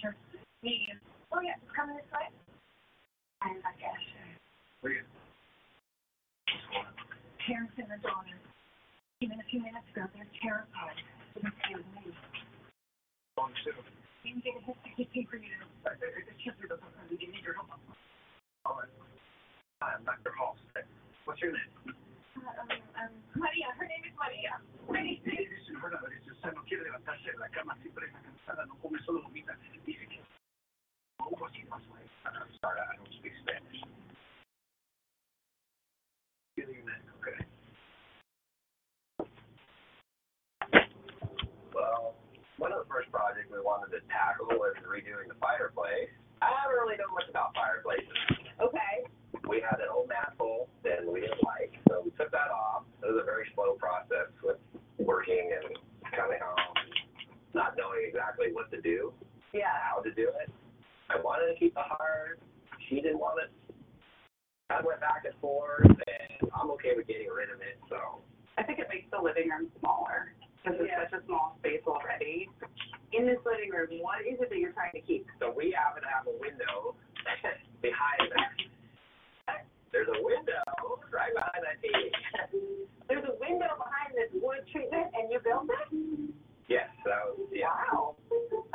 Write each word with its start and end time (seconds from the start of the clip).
Sure. 0.00 0.16
Medium. 0.62 0.98
Oh, 1.32 1.40
yeah, 1.42 1.56
come 1.76 1.90
this 1.94 2.06
way. 2.12 2.28
I'm 3.42 3.58
not 3.62 3.74
sure. 3.80 3.90
Oh, 3.90 4.80
Where 4.82 4.92
you? 4.94 5.04
Parents 7.46 7.74
and 7.78 7.88
the 7.90 8.00
daughter. 8.02 8.36
Even 9.20 9.40
a 9.40 9.46
few 9.50 9.60
minutes 9.62 9.86
ago, 9.94 10.06
they're 10.14 10.28
terrified. 10.42 10.98
Didn't 11.34 11.54
see 11.66 11.74
a 11.74 11.78
move. 11.78 12.16
Long 13.38 13.52
too. 13.64 13.72
Didn't 14.24 14.44
get 14.44 14.54
a 14.58 14.62
history 14.96 15.26
for 15.30 15.36
you. 15.36 15.56
It- 15.86 16.28
it's 16.28 16.42
just 16.44 16.58
that 16.60 16.80
we 17.10 17.16
need 17.18 17.44
your 17.44 17.54
help. 17.54 17.70
All 18.66 18.80
right. 18.80 18.90
I'm 19.82 20.04
Dr. 20.04 20.32
Hall. 20.32 20.56
What's 21.24 21.40
your 21.42 21.52
name? 21.52 22.03
Um, 22.44 22.68
um, 23.00 23.12
María, 23.40 23.72
her 23.78 23.88
name 23.88 24.04
is 24.04 24.14
María. 24.20 24.60
Pretty, 24.88 25.22
Sí, 25.24 25.32
dice, 25.32 25.72
no, 25.72 25.88
no, 25.88 25.98
dice, 26.08 26.30
o 26.32 26.36
sea, 26.42 26.52
no 26.52 26.62
quiere 26.64 26.84
levantarse 26.84 27.30
de 27.32 27.38
la 27.38 27.48
cama, 27.50 27.76
siempre 27.82 28.06
está 28.06 28.20
cansada, 28.20 28.66
no 28.66 28.76
come, 28.78 28.98
solo 29.04 29.22
vomita. 29.22 29.56
Dice 29.86 30.06
que 30.08 30.22
algo 31.20 31.46
así 31.46 31.64
pasó. 31.64 31.90
I'm 32.26 32.52
sorry, 32.60 32.80
I 32.80 32.96
don't 32.96 33.12
speak 33.14 33.32
Spanish. 33.42 33.82
Feeling 36.56 36.84
that, 36.86 37.02
okay. 37.20 37.46
Well, 41.74 42.16
one 42.58 42.72
of 42.72 42.80
the 42.80 42.88
first 42.92 43.10
projects 43.12 43.48
we 43.52 43.60
wanted 43.60 43.92
to 43.96 44.02
tackle 44.08 44.48
was 44.58 44.76
redoing 44.86 45.28
the 45.28 45.38
fireplace. 45.40 46.10
I 46.42 46.50
don't 46.50 46.74
really 46.76 46.96
know 46.98 47.10
much 47.14 47.28
about 47.30 47.54
fireplaces. 47.54 48.16
Okay. 48.60 48.94
We 49.48 49.60
had 49.60 49.80
an 49.80 49.88
old 49.92 50.08
mantel 50.08 50.68
that 50.84 51.04
we 51.04 51.20
didn't 51.20 51.42
like, 51.44 51.72
so 51.88 52.00
we 52.04 52.10
took 52.16 52.30
that 52.32 52.48
off. 52.48 52.84
It 53.02 53.06
was 53.12 53.20
a 53.20 53.24
very 53.26 53.44
slow 53.54 53.74
process 53.74 54.32
with 54.42 54.56
working 54.98 55.52
and 55.52 55.76
coming 56.16 56.38
home, 56.40 56.74
not 57.52 57.76
knowing 57.76 58.04
exactly 58.08 58.52
what 58.52 58.70
to 58.72 58.80
do, 58.80 59.12
Yeah. 59.52 59.72
how 59.84 60.00
to 60.00 60.10
do 60.12 60.28
it. 60.40 60.50
I 61.10 61.20
wanted 61.20 61.52
to 61.52 61.58
keep 61.58 61.74
the 61.74 61.82
heart. 61.84 62.40
She 62.88 63.00
didn't 63.00 63.18
want 63.18 63.42
it. 63.42 63.50
I 64.70 64.80
went 64.80 65.00
back 65.00 65.24
and 65.24 65.34
forth, 65.40 65.84
and 65.84 66.50
I'm 66.54 66.70
okay 66.72 66.96
with 66.96 67.06
getting 67.06 67.28
rid 67.28 67.50
of 67.50 67.60
it. 67.60 67.78
So 67.88 68.22
I 68.56 68.62
think 68.62 68.78
it 68.78 68.88
makes 68.88 69.10
the 69.10 69.20
living 69.20 69.50
room 69.50 69.70
smaller 69.80 70.32
because 70.62 70.80
it's 70.80 70.88
Yeah. 70.88 71.04
such 71.04 71.20
a 71.20 71.24
small 71.26 71.56
space 71.58 71.82
already. 71.86 72.48
In 73.12 73.26
this 73.26 73.38
living 73.44 73.70
room, 73.70 74.00
what 74.00 74.24
is 74.26 74.40
it 74.40 74.48
that 74.48 74.58
you're 74.58 74.72
trying 74.72 74.92
to 74.92 75.00
keep? 75.02 75.28
So 75.38 75.50
we 75.50 75.70
happen 75.70 76.02
to 76.02 76.08
have 76.08 76.26
a 76.26 76.32
window 76.38 76.96
behind 77.82 78.32
that. 78.32 78.52
There's 79.94 80.10
a 80.10 80.18
window 80.26 80.58
right 81.14 81.30
behind 81.30 81.62
that 81.62 81.78
TV. 81.78 82.10
There's 83.08 83.22
a 83.30 83.36
window 83.38 83.70
behind 83.78 84.10
this 84.18 84.26
wood 84.42 84.66
treatment, 84.74 85.06
and 85.14 85.30
you 85.30 85.38
built 85.38 85.70
it. 85.70 85.86
yes, 86.66 86.90
that 87.06 87.22
was 87.30 87.46
yeah. 87.54 87.70
Wow. 87.70 88.18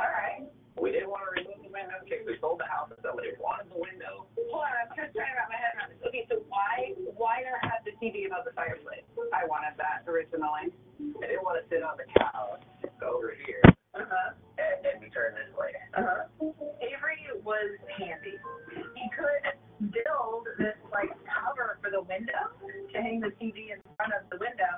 right. 0.00 0.48
We 0.80 0.96
didn't 0.96 1.12
want 1.12 1.28
to 1.28 1.36
remove 1.36 1.60
the 1.60 1.68
window 1.68 1.92
in 2.00 2.08
case 2.08 2.24
we 2.24 2.40
sold 2.40 2.56
the 2.56 2.64
house 2.64 2.88
and 2.88 2.96
somebody 3.04 3.36
wanted 3.36 3.68
the 3.68 3.76
window. 3.76 4.24
Hold 4.48 4.64
on, 4.64 4.72
I'm 4.80 4.88
just 4.96 5.12
trying 5.12 5.28
to 5.28 5.36
wrap 5.36 5.52
my 5.52 5.60
head 5.60 5.76
around 5.76 5.92
this. 5.92 6.00
Okay, 6.08 6.24
so 6.32 6.40
why 6.48 6.96
why 7.20 7.44
not 7.44 7.60
have 7.68 7.84
the 7.84 7.92
TV 8.00 8.24
above 8.24 8.48
the 8.48 8.56
fireplace? 8.56 9.04
I 9.36 9.44
wanted 9.44 9.76
that 9.76 10.08
originally. 10.08 10.72
I 10.72 11.24
didn't 11.28 11.44
want 11.44 11.60
to 11.60 11.68
sit 11.68 11.84
on 11.84 12.00
the 12.00 12.08
couch 12.16 12.64
Go 12.96 13.20
over 13.20 13.36
here 13.44 13.60
Uh 13.92 14.08
huh. 14.08 14.32
and, 14.56 14.76
and 14.88 14.96
be 15.04 15.12
turned 15.12 15.36
this 15.36 15.52
way. 15.52 15.76
Uh 15.92 16.00
huh. 16.00 16.48
Avery 16.80 17.28
was 17.44 17.76
handy. 18.00 18.40
He 18.72 19.04
could 19.12 19.52
build 19.80 20.44
this 20.58 20.76
like 20.92 21.10
cover 21.24 21.78
for 21.80 21.90
the 21.90 22.02
window 22.04 22.52
to 22.92 22.96
hang 23.00 23.20
the 23.20 23.32
TV 23.40 23.72
in 23.72 23.80
front 23.96 24.12
of 24.12 24.28
the 24.28 24.36
window. 24.36 24.68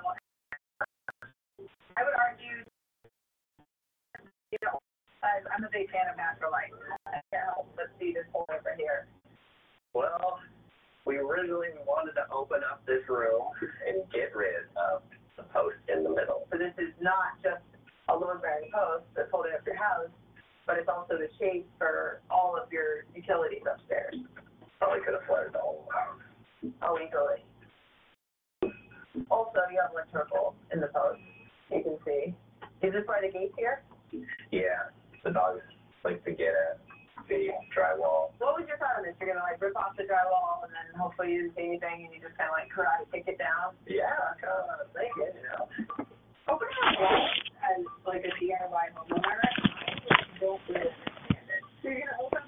I 1.97 2.01
would 2.03 2.15
argue, 2.15 2.63
you 4.51 4.57
know, 4.63 4.79
I'm 5.23 5.63
a 5.63 5.69
big 5.71 5.91
fan 5.91 6.07
of 6.09 6.17
natural 6.17 6.51
light. 6.51 6.71
I 7.07 7.19
can't 7.31 7.43
help 7.51 7.67
but 7.75 7.91
see 7.99 8.13
this 8.13 8.25
hole 8.31 8.47
over 8.49 8.75
here. 8.77 9.07
Well, 9.93 10.39
we 11.05 11.17
originally 11.17 11.69
wanted 11.85 12.13
to 12.15 12.25
open 12.31 12.63
up 12.63 12.85
this 12.85 13.03
room 13.07 13.51
and 13.87 14.03
get 14.11 14.35
rid 14.35 14.67
of 14.75 15.03
the 15.37 15.43
post 15.53 15.77
in 15.91 16.03
the 16.03 16.09
middle. 16.09 16.47
So 16.51 16.57
this 16.57 16.73
is 16.77 16.93
not 17.01 17.37
just 17.43 17.63
a 18.09 18.15
load-bearing 18.15 18.71
post 18.73 19.05
that's 19.15 19.29
holding 19.31 19.53
up 19.53 19.65
your 19.65 19.75
house, 19.75 20.09
but 20.65 20.77
it's 20.77 20.89
also 20.89 21.17
the 21.19 21.29
shape 21.39 21.67
for 21.77 22.21
all 22.31 22.55
of 22.55 22.71
your 22.71 23.05
utilities 23.15 23.63
upstairs. 23.69 24.15
Probably 24.83 24.99
could 24.99 25.15
have 25.15 25.23
flooded 25.23 25.55
the 25.55 25.63
whole 25.63 25.87
house. 25.87 26.19
Oh, 26.83 26.99
easily. 26.99 27.39
Also, 29.31 29.63
you 29.71 29.79
have 29.79 29.95
electrical 29.95 30.59
in 30.75 30.83
the 30.83 30.91
post. 30.91 31.23
You 31.71 31.87
can 31.87 31.95
see. 32.03 32.35
Is 32.83 32.91
this 32.91 33.07
by 33.07 33.23
the 33.23 33.31
gate 33.31 33.55
here? 33.55 33.79
Yeah, 34.51 34.91
the 35.23 35.31
dogs 35.31 35.63
like 36.03 36.19
to 36.27 36.35
get 36.35 36.51
at 36.51 36.83
the 37.31 37.55
drywall. 37.71 38.35
What 38.43 38.59
was 38.59 38.67
your 38.67 38.75
thought 38.75 38.99
on 38.99 39.07
this? 39.07 39.15
You're 39.23 39.31
gonna 39.31 39.47
like 39.47 39.63
rip 39.63 39.71
off 39.79 39.95
the 39.95 40.03
drywall 40.03 40.67
and 40.67 40.75
then 40.75 40.91
hopefully 40.99 41.31
you 41.31 41.47
didn't 41.47 41.55
see 41.55 41.79
anything 41.79 42.03
and 42.03 42.11
you 42.11 42.19
just 42.19 42.35
kind 42.35 42.51
of 42.51 42.59
like 42.59 42.67
karate 42.67 43.07
kick 43.07 43.23
it 43.31 43.39
down. 43.39 43.79
Yeah, 43.87 44.11
oh, 44.11 44.35
I 44.35 44.43
kind 44.43 44.67
of 44.67 44.83
was 44.83 44.91
thinking, 44.91 45.31
you 45.31 45.47
know. 45.47 45.63
Opening 46.51 46.75
up 46.83 46.99
walls 46.99 47.31
as 47.71 47.87
like 48.03 48.27
a 48.27 48.35
DIY 48.35 48.85
homeowner, 48.99 49.31
I 49.31 50.27
don't 50.43 50.59
really 50.67 50.91
understand 50.91 51.47
it. 51.47 51.63
So 51.79 51.87
you're 51.87 52.03
gonna 52.03 52.19
open 52.19 52.43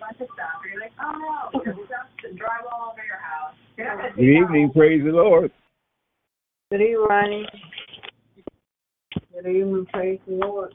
bunch 0.00 0.20
of 0.20 0.28
stuff, 0.34 0.64
and 0.64 0.72
you're 0.72 0.80
like, 0.80 0.92
oh 1.00 1.12
no, 1.52 1.60
there's 1.64 1.76
stuff, 1.86 2.08
drywall 2.34 2.92
over 2.92 3.04
your 3.06 3.20
house. 3.20 3.54
You're 3.76 3.86
not 3.86 3.96
gonna 3.98 4.08
see 4.16 4.22
Good 4.22 4.26
that 4.26 4.44
evening, 4.46 4.64
whole- 4.66 4.74
praise 4.74 5.02
the 5.04 5.10
Lord. 5.12 5.52
Good 6.70 6.80
evening, 6.80 7.06
Ronnie. 7.08 7.46
Good 9.32 9.46
evening, 9.46 9.86
praise 9.92 10.18
the 10.26 10.34
Lord. 10.34 10.74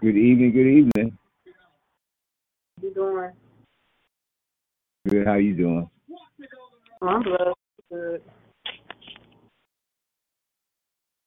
Good 0.00 0.16
evening, 0.16 0.52
good 0.52 0.66
evening. 0.66 1.18
How 2.76 2.82
you 2.86 2.94
doing? 2.94 3.30
Good, 5.08 5.26
how 5.26 5.34
you 5.34 5.54
doing? 5.54 5.90
I'm 7.02 7.22
blessed. 7.22 7.56
Good. 7.90 8.22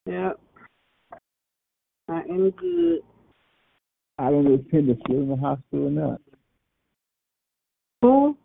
Yep. 0.06 0.40
I 2.10 2.20
am 2.30 2.52
good. 2.52 3.00
I 4.20 4.30
don't 4.30 4.44
know 4.46 4.54
if 4.56 4.70
Pender's 4.70 4.98
still 5.06 5.22
in 5.22 5.30
the 5.30 5.36
hospital 5.36 5.88
or 5.88 5.90
not. 5.92 6.22
Who? 8.04 8.38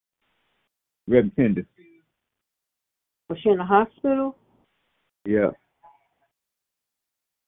Reverend 1.08 1.34
Pender. 1.34 1.66
Was 3.28 3.40
she 3.42 3.48
in 3.48 3.58
the 3.58 3.64
hospital? 3.64 4.36
Yeah. 5.26 5.50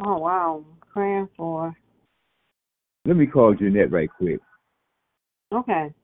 Oh 0.04 0.18
wow. 0.18 0.64
Praying 0.92 1.28
for. 1.36 1.70
her. 1.70 1.76
Let 3.04 3.16
me 3.16 3.28
call 3.28 3.54
Jeanette 3.54 3.92
right 3.92 4.10
quick. 4.18 4.40
Okay. 5.52 5.94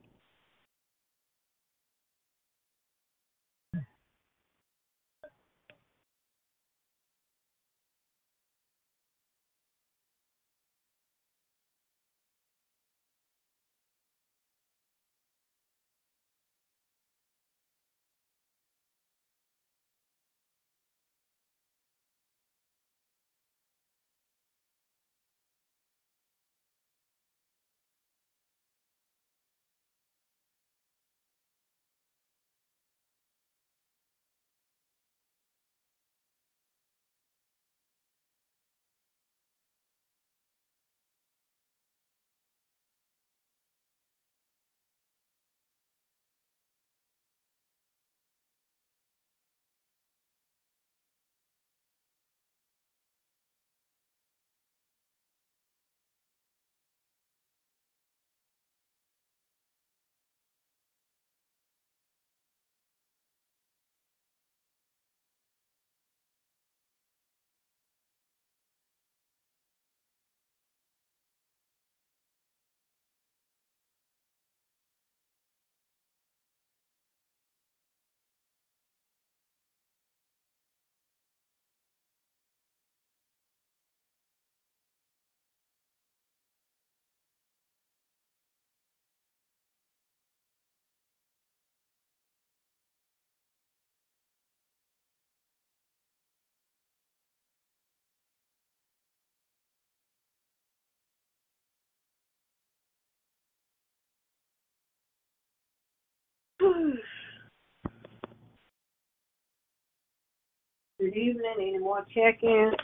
Good 111.07 111.19
evening. 111.19 111.55
Any 111.61 111.79
more 111.79 112.05
check-ins, 112.13 112.75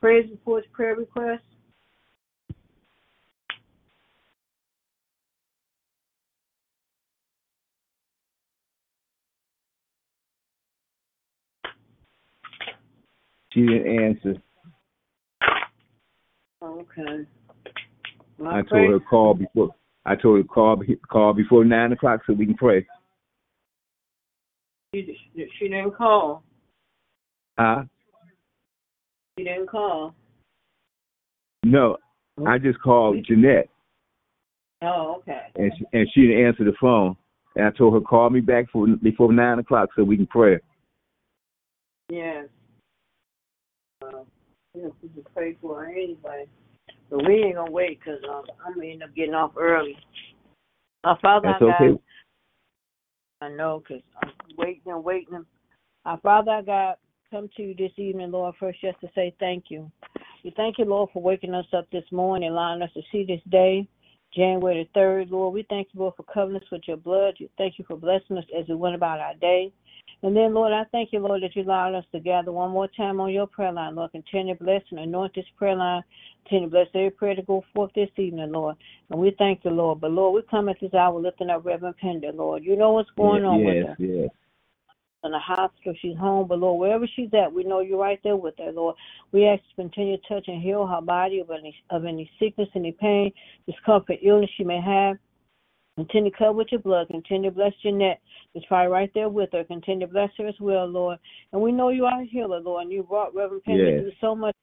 praise 0.00 0.30
reports, 0.30 0.64
prayer 0.72 0.94
requests? 0.94 1.40
She 13.52 13.62
didn't 13.62 14.04
answer. 14.04 14.34
Okay. 16.62 17.26
Well, 18.38 18.54
I 18.54 18.62
pray- 18.62 18.86
told 18.86 18.92
her 18.92 19.00
call 19.00 19.34
before. 19.34 19.74
I 20.06 20.14
told 20.14 20.36
her 20.36 20.44
call 20.44 20.80
call 21.10 21.32
before 21.32 21.64
nine 21.64 21.90
o'clock 21.90 22.20
so 22.24 22.34
we 22.34 22.46
can 22.46 22.54
pray. 22.54 22.86
She, 24.94 25.18
she 25.58 25.66
didn't 25.66 25.96
call. 25.96 26.44
Huh? 27.58 27.84
You 29.36 29.44
didn't 29.44 29.68
call. 29.68 30.14
No, 31.64 31.96
I 32.46 32.58
just 32.58 32.80
called 32.80 33.24
Jeanette 33.26 33.68
Oh, 34.82 35.16
okay. 35.18 35.46
and 35.56 35.72
she, 35.78 35.84
and 35.92 36.08
she 36.14 36.26
didn't 36.26 36.46
answer 36.46 36.64
the 36.64 36.74
phone. 36.80 37.16
And 37.56 37.66
I 37.66 37.70
told 37.70 37.94
her 37.94 38.00
call 38.00 38.28
me 38.30 38.40
back 38.40 38.66
for 38.70 38.86
before 38.86 39.32
nine 39.32 39.58
o'clock 39.58 39.90
so 39.96 40.04
we 40.04 40.16
can 40.16 40.26
pray. 40.26 40.58
Yes. 42.10 42.46
Uh, 44.02 44.24
yeah, 44.74 44.88
we 45.02 45.08
can 45.08 45.24
pray 45.34 45.56
for 45.62 45.84
her 45.84 45.90
anyway. 45.90 46.46
But 47.08 47.26
we 47.26 47.44
ain't 47.44 47.54
gonna 47.54 47.70
wait 47.70 48.02
'cause 48.04 48.18
um, 48.28 48.44
I'm 48.64 48.74
gonna 48.74 48.86
end 48.86 49.02
up 49.02 49.14
getting 49.14 49.34
off 49.34 49.52
early. 49.56 49.96
Our 51.04 51.18
Father, 51.20 51.48
That's 51.48 51.62
our 51.62 51.68
God, 51.68 51.82
okay. 51.82 52.02
I 53.40 53.48
know 53.50 53.82
'cause 53.86 54.02
I'm 54.22 54.32
waiting 54.56 54.92
and 54.92 55.04
waiting. 55.04 55.46
Our 56.04 56.18
Father, 56.20 56.50
our 56.50 56.62
God, 56.62 56.96
come 57.34 57.50
to 57.56 57.62
you 57.62 57.74
this 57.74 57.90
evening, 57.96 58.30
Lord, 58.30 58.54
first 58.60 58.80
just 58.80 59.00
to 59.00 59.08
say 59.12 59.34
thank 59.40 59.64
you. 59.68 59.90
We 60.44 60.52
thank 60.56 60.78
you, 60.78 60.84
Lord, 60.84 61.10
for 61.12 61.20
waking 61.20 61.52
us 61.52 61.66
up 61.76 61.90
this 61.90 62.04
morning, 62.12 62.50
allowing 62.50 62.80
us 62.80 62.92
to 62.94 63.00
see 63.10 63.24
this 63.24 63.40
day, 63.50 63.88
January 64.32 64.88
the 64.94 65.00
3rd, 65.00 65.32
Lord. 65.32 65.52
We 65.52 65.66
thank 65.68 65.88
you, 65.92 66.00
Lord, 66.00 66.14
for 66.16 66.22
covering 66.22 66.58
us 66.58 66.70
with 66.70 66.82
your 66.86 66.96
blood. 66.96 67.34
We 67.40 67.50
Thank 67.58 67.76
you 67.76 67.84
for 67.88 67.96
blessing 67.96 68.38
us 68.38 68.44
as 68.56 68.68
we 68.68 68.76
went 68.76 68.94
about 68.94 69.18
our 69.18 69.34
day. 69.34 69.72
And 70.22 70.36
then, 70.36 70.54
Lord, 70.54 70.72
I 70.72 70.84
thank 70.92 71.12
you, 71.12 71.18
Lord, 71.18 71.42
that 71.42 71.56
you 71.56 71.64
allowed 71.64 71.96
us 71.96 72.04
to 72.12 72.20
gather 72.20 72.52
one 72.52 72.70
more 72.70 72.86
time 72.96 73.20
on 73.20 73.32
your 73.32 73.48
prayer 73.48 73.72
line. 73.72 73.96
Lord, 73.96 74.12
continue 74.12 74.56
to 74.56 74.62
bless 74.62 74.82
and 74.90 75.00
anoint 75.00 75.34
this 75.34 75.44
prayer 75.58 75.74
line. 75.74 76.02
Continue 76.44 76.68
to 76.68 76.70
bless 76.70 76.86
every 76.94 77.10
prayer 77.10 77.34
to 77.34 77.42
go 77.42 77.64
forth 77.74 77.90
this 77.96 78.10
evening, 78.16 78.52
Lord. 78.52 78.76
And 79.10 79.18
we 79.18 79.34
thank 79.38 79.64
you, 79.64 79.72
Lord. 79.72 80.00
But, 80.00 80.12
Lord, 80.12 80.34
we 80.36 80.48
come 80.48 80.68
at 80.68 80.76
this 80.80 80.94
hour 80.94 81.20
lifting 81.20 81.50
up 81.50 81.64
Reverend 81.64 81.96
Pender, 81.96 82.30
Lord. 82.32 82.62
You 82.62 82.76
know 82.76 82.92
what's 82.92 83.10
going 83.16 83.42
Ye- 83.42 83.48
on 83.48 83.64
yes, 83.64 83.66
with 83.66 83.86
her 83.88 83.96
yes. 83.98 84.30
In 85.24 85.32
the 85.32 85.38
hospital. 85.38 85.94
She's 86.00 86.16
home, 86.16 86.48
but 86.48 86.58
Lord, 86.58 86.80
wherever 86.80 87.06
she's 87.16 87.30
at, 87.34 87.52
we 87.52 87.64
know 87.64 87.80
you're 87.80 87.98
right 87.98 88.20
there 88.22 88.36
with 88.36 88.54
her, 88.58 88.72
Lord. 88.72 88.96
We 89.32 89.46
ask 89.46 89.62
you 89.76 89.84
to 89.84 89.88
continue 89.88 90.16
to 90.16 90.28
touch 90.28 90.44
and 90.48 90.62
heal 90.62 90.86
her 90.86 91.00
body 91.00 91.40
of 91.40 91.50
any 91.50 91.74
of 91.90 92.04
any 92.04 92.30
sickness, 92.38 92.68
any 92.74 92.92
pain, 92.92 93.32
discomfort, 93.66 94.18
illness 94.22 94.50
she 94.56 94.64
may 94.64 94.80
have. 94.80 95.16
Continue 95.96 96.30
to 96.30 96.36
cover 96.36 96.52
with 96.52 96.68
your 96.72 96.80
blood. 96.80 97.06
Continue 97.08 97.50
to 97.50 97.54
bless 97.54 97.72
Jeanette. 97.82 98.20
Just 98.54 98.66
probably 98.66 98.90
right 98.90 99.10
there 99.14 99.28
with 99.28 99.50
her. 99.52 99.62
Continue 99.62 100.06
to 100.06 100.12
bless 100.12 100.30
her 100.38 100.46
as 100.48 100.54
well, 100.60 100.86
Lord. 100.86 101.18
And 101.52 101.62
we 101.62 101.70
know 101.70 101.90
you 101.90 102.04
are 102.04 102.22
a 102.22 102.26
healer, 102.26 102.60
Lord, 102.60 102.82
and 102.82 102.92
you 102.92 103.04
brought 103.04 103.34
Reverend 103.34 103.62
Penn 103.62 103.76
Yes. 103.76 104.00
to 104.00 104.10
do 104.10 104.12
so 104.20 104.34
much. 104.34 104.54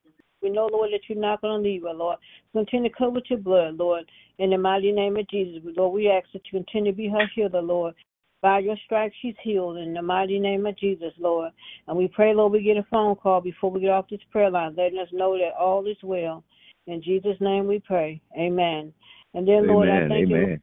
We 0.41 0.49
know, 0.49 0.67
Lord, 0.71 0.91
that 0.91 1.01
you're 1.07 1.17
not 1.19 1.41
going 1.41 1.63
to 1.63 1.69
leave 1.69 1.83
her, 1.83 1.93
Lord. 1.93 2.17
Continue 2.51 2.89
to 2.89 2.95
cover 2.95 3.11
with 3.11 3.29
your 3.29 3.39
blood, 3.39 3.77
Lord. 3.77 4.05
In 4.39 4.49
the 4.49 4.57
mighty 4.57 4.91
name 4.91 5.15
of 5.15 5.27
Jesus, 5.29 5.61
Lord, 5.77 5.93
we 5.93 6.09
ask 6.09 6.25
that 6.33 6.41
you 6.51 6.59
continue 6.59 6.91
to 6.91 6.97
be 6.97 7.07
her 7.07 7.27
healer, 7.33 7.61
Lord. 7.61 7.93
By 8.41 8.59
your 8.59 8.75
stripes, 8.85 9.15
she's 9.21 9.35
healed 9.43 9.77
in 9.77 9.93
the 9.93 10.01
mighty 10.01 10.39
name 10.39 10.65
of 10.65 10.77
Jesus, 10.77 11.13
Lord. 11.19 11.51
And 11.87 11.95
we 11.95 12.07
pray, 12.07 12.33
Lord, 12.33 12.53
we 12.53 12.63
get 12.63 12.77
a 12.77 12.85
phone 12.89 13.15
call 13.15 13.39
before 13.39 13.69
we 13.69 13.81
get 13.81 13.91
off 13.91 14.09
this 14.09 14.19
prayer 14.31 14.49
line, 14.49 14.75
letting 14.75 14.99
us 14.99 15.09
know 15.11 15.37
that 15.37 15.53
all 15.59 15.85
is 15.85 15.97
well. 16.01 16.43
In 16.87 17.03
Jesus' 17.03 17.37
name 17.39 17.67
we 17.67 17.79
pray. 17.79 18.19
Amen. 18.37 18.91
And 19.35 19.47
then, 19.47 19.67
Lord, 19.67 19.89
I 19.89 20.07
thank 20.07 20.29
you 20.29 20.35
Amen. 20.35 20.61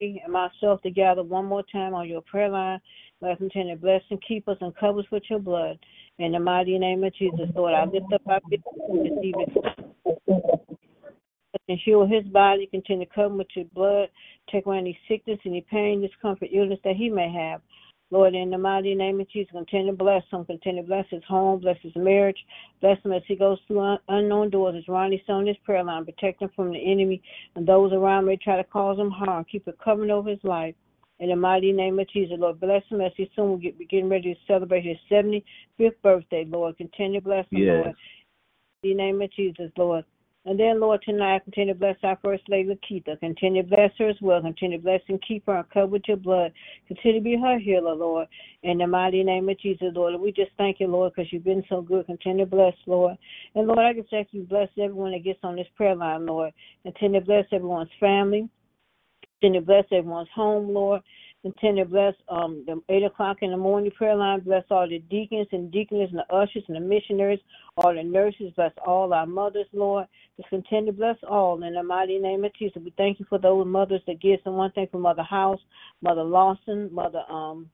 Me 0.00 0.20
and 0.24 0.32
myself 0.32 0.82
together 0.82 1.22
one 1.22 1.44
more 1.44 1.62
time 1.70 1.94
on 1.94 2.08
your 2.08 2.20
prayer 2.22 2.48
line. 2.48 2.80
Lord, 3.20 3.38
continue 3.38 3.74
to 3.74 3.80
bless 3.80 4.02
and 4.10 4.20
keep 4.26 4.48
us 4.48 4.56
and 4.60 4.74
cover 4.76 5.00
us 5.00 5.06
with 5.12 5.22
your 5.30 5.38
blood. 5.38 5.78
In 6.18 6.32
the 6.32 6.40
mighty 6.40 6.78
name 6.78 7.04
of 7.04 7.14
Jesus, 7.14 7.48
Lord, 7.54 7.74
I 7.74 7.84
lift 7.84 8.12
up 8.12 8.22
our 8.26 8.40
evening. 8.50 9.46
And 11.68 11.78
heal 11.84 12.06
his 12.06 12.24
body, 12.24 12.66
continue 12.66 13.06
to 13.06 13.12
cover 13.12 13.26
him 13.26 13.38
with 13.38 13.48
your 13.54 13.66
blood. 13.66 14.08
Take 14.50 14.66
away 14.66 14.78
any 14.78 14.98
sickness, 15.08 15.38
any 15.44 15.64
pain, 15.70 16.00
discomfort, 16.00 16.48
illness 16.52 16.78
that 16.84 16.96
he 16.96 17.10
may 17.10 17.30
have. 17.32 17.60
Lord, 18.10 18.34
in 18.34 18.48
the 18.50 18.56
mighty 18.56 18.94
name 18.94 19.20
of 19.20 19.28
Jesus, 19.28 19.52
continue 19.52 19.92
to 19.92 19.96
bless 19.96 20.22
him, 20.32 20.44
continue 20.46 20.80
to 20.80 20.88
bless 20.88 21.04
his 21.10 21.22
home, 21.24 21.60
bless 21.60 21.76
his 21.82 21.94
marriage, 21.94 22.38
bless 22.80 22.98
him 23.02 23.12
as 23.12 23.22
he 23.28 23.36
goes 23.36 23.58
through 23.66 23.80
un- 23.80 23.98
unknown 24.08 24.48
doors. 24.48 24.76
As 24.78 24.88
Ronnie's 24.88 25.20
on 25.28 25.44
this 25.44 25.58
prayer 25.62 25.84
line, 25.84 26.06
protect 26.06 26.40
him 26.40 26.48
from 26.56 26.72
the 26.72 26.90
enemy 26.90 27.20
and 27.54 27.66
those 27.66 27.92
around 27.92 28.24
may 28.24 28.36
try 28.36 28.56
to 28.56 28.64
cause 28.64 28.98
him 28.98 29.10
harm. 29.10 29.44
Keep 29.50 29.68
it 29.68 29.78
covering 29.82 30.10
over 30.10 30.30
his 30.30 30.42
life. 30.42 30.74
In 31.20 31.30
the 31.30 31.36
mighty 31.36 31.72
name 31.72 31.98
of 31.98 32.08
Jesus, 32.08 32.36
Lord, 32.38 32.60
bless 32.60 32.84
him 32.88 33.00
as 33.00 33.12
he 33.16 33.30
soon 33.34 33.50
will 33.50 33.56
get 33.56 33.76
getting 33.90 34.08
ready 34.08 34.34
to 34.34 34.40
celebrate 34.46 34.84
his 34.84 34.96
75th 35.10 36.00
birthday, 36.02 36.46
Lord. 36.48 36.76
Continue 36.76 37.20
to 37.20 37.24
bless 37.24 37.44
him, 37.50 37.62
Yes. 37.62 37.74
Lord. 37.74 37.94
In 38.84 38.90
the 38.90 38.94
name 38.94 39.20
of 39.20 39.32
Jesus, 39.32 39.70
Lord. 39.76 40.04
And 40.44 40.58
then, 40.58 40.80
Lord, 40.80 41.02
tonight, 41.04 41.44
continue 41.44 41.74
to 41.74 41.78
bless 41.78 41.96
our 42.02 42.18
First 42.22 42.44
Lady 42.48 42.70
Lakeitha. 42.70 43.20
Continue 43.20 43.62
to 43.62 43.68
bless 43.68 43.90
her 43.98 44.08
as 44.08 44.16
well. 44.22 44.40
Continue 44.40 44.78
to 44.78 44.82
bless 44.82 45.00
and 45.08 45.22
keep 45.26 45.44
her 45.46 45.58
and 45.58 45.70
cover 45.70 45.88
with 45.88 46.02
your 46.08 46.16
blood. 46.16 46.52
Continue 46.86 47.20
to 47.20 47.24
be 47.24 47.36
her 47.36 47.58
healer, 47.58 47.94
Lord. 47.94 48.28
In 48.62 48.78
the 48.78 48.86
mighty 48.86 49.22
name 49.22 49.48
of 49.48 49.60
Jesus, 49.60 49.92
Lord. 49.94 50.18
We 50.18 50.32
just 50.32 50.52
thank 50.56 50.80
you, 50.80 50.86
Lord, 50.86 51.12
because 51.14 51.32
you've 51.32 51.44
been 51.44 51.64
so 51.68 51.82
good. 51.82 52.06
Continue 52.06 52.44
to 52.44 52.50
bless, 52.50 52.74
Lord. 52.86 53.16
And 53.54 53.66
Lord, 53.66 53.80
I 53.80 53.92
just 53.92 54.12
ask 54.12 54.28
you 54.30 54.42
bless 54.42 54.68
everyone 54.80 55.12
that 55.12 55.24
gets 55.24 55.40
on 55.42 55.56
this 55.56 55.66
prayer 55.76 55.96
line, 55.96 56.24
Lord. 56.24 56.52
Continue 56.82 57.20
to 57.20 57.26
bless 57.26 57.44
everyone's 57.52 57.90
family. 58.00 58.48
Continue 59.40 59.60
to 59.60 59.66
bless 59.66 59.84
everyone's 59.92 60.28
home, 60.34 60.72
Lord. 60.72 61.02
Continue 61.42 61.84
to 61.84 61.90
bless 61.90 62.14
um, 62.28 62.64
the 62.66 62.82
8 62.88 63.04
o'clock 63.04 63.38
in 63.42 63.52
the 63.52 63.56
morning 63.56 63.92
prayer 63.92 64.16
line. 64.16 64.40
Bless 64.40 64.64
all 64.70 64.88
the 64.88 64.98
deacons 64.98 65.46
and 65.52 65.70
deaconess 65.70 66.10
and 66.10 66.18
the 66.18 66.34
ushers 66.34 66.64
and 66.66 66.76
the 66.76 66.80
missionaries, 66.80 67.38
all 67.76 67.94
the 67.94 68.02
nurses. 68.02 68.52
Bless 68.56 68.72
all 68.84 69.12
our 69.14 69.24
mothers, 69.24 69.66
Lord. 69.72 70.06
Just 70.36 70.48
continue 70.48 70.86
to 70.86 70.98
bless 70.98 71.16
all 71.28 71.62
in 71.62 71.74
the 71.74 71.82
mighty 71.82 72.18
name 72.18 72.44
of 72.44 72.52
Jesus. 72.54 72.82
We 72.84 72.92
thank 72.96 73.20
you 73.20 73.26
for 73.28 73.38
those 73.38 73.66
mothers 73.66 74.02
that 74.08 74.20
give 74.20 74.40
some 74.42 74.54
one 74.54 74.72
thing 74.72 74.88
for 74.90 74.98
Mother 74.98 75.22
House, 75.22 75.60
Mother 76.02 76.24
Lawson, 76.24 76.92
Mother 76.92 77.22
um, 77.30 77.70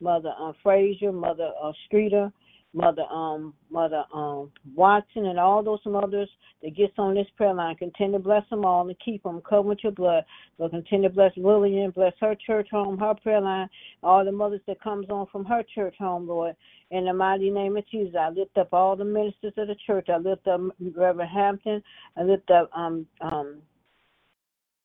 Mother 0.00 0.32
uh, 0.40 0.52
Frazier, 0.62 1.12
Mother 1.12 1.50
uh, 1.62 1.72
Streeter, 1.86 2.32
Mother 2.74 3.04
um 3.04 3.54
Mother 3.70 4.04
um 4.12 4.50
Watson 4.74 5.26
and 5.26 5.38
all 5.38 5.62
those 5.62 5.80
mothers 5.86 6.28
that 6.62 6.76
gets 6.76 6.92
on 6.98 7.14
this 7.14 7.26
prayer 7.36 7.54
line. 7.54 7.76
Continue 7.76 8.18
to 8.18 8.24
bless 8.24 8.48
them 8.50 8.64
all 8.64 8.86
and 8.86 8.98
keep 9.04 9.22
them 9.22 9.40
covered 9.48 9.68
with 9.68 9.78
your 9.84 9.92
blood. 9.92 10.24
Lord, 10.58 10.72
continue 10.72 11.08
to 11.08 11.14
bless 11.14 11.32
Lillian, 11.36 11.92
bless 11.92 12.14
her 12.20 12.34
church 12.34 12.68
home, 12.70 12.98
her 12.98 13.14
prayer 13.14 13.40
line, 13.40 13.68
all 14.02 14.24
the 14.24 14.32
mothers 14.32 14.60
that 14.66 14.82
comes 14.82 15.06
on 15.08 15.26
from 15.30 15.44
her 15.44 15.62
church 15.74 15.94
home, 15.98 16.26
Lord. 16.26 16.56
In 16.90 17.04
the 17.04 17.14
mighty 17.14 17.50
name 17.50 17.76
of 17.76 17.86
Jesus, 17.88 18.14
I 18.18 18.30
lift 18.30 18.56
up 18.58 18.72
all 18.72 18.96
the 18.96 19.04
ministers 19.04 19.52
of 19.56 19.68
the 19.68 19.76
church. 19.86 20.08
I 20.08 20.18
lift 20.18 20.46
up 20.48 20.60
Reverend 20.96 21.30
Hampton. 21.30 21.82
I 22.16 22.22
lift 22.22 22.50
up 22.50 22.70
um 22.74 23.06
um 23.20 23.62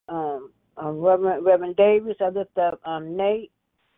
um 0.08 0.52
uh, 0.82 0.92
Reverend 0.92 1.44
Reverend 1.44 1.76
Davis. 1.76 2.18
I 2.22 2.30
lift 2.30 2.58
up 2.58 2.80
um 2.86 3.18
Nate. 3.18 3.52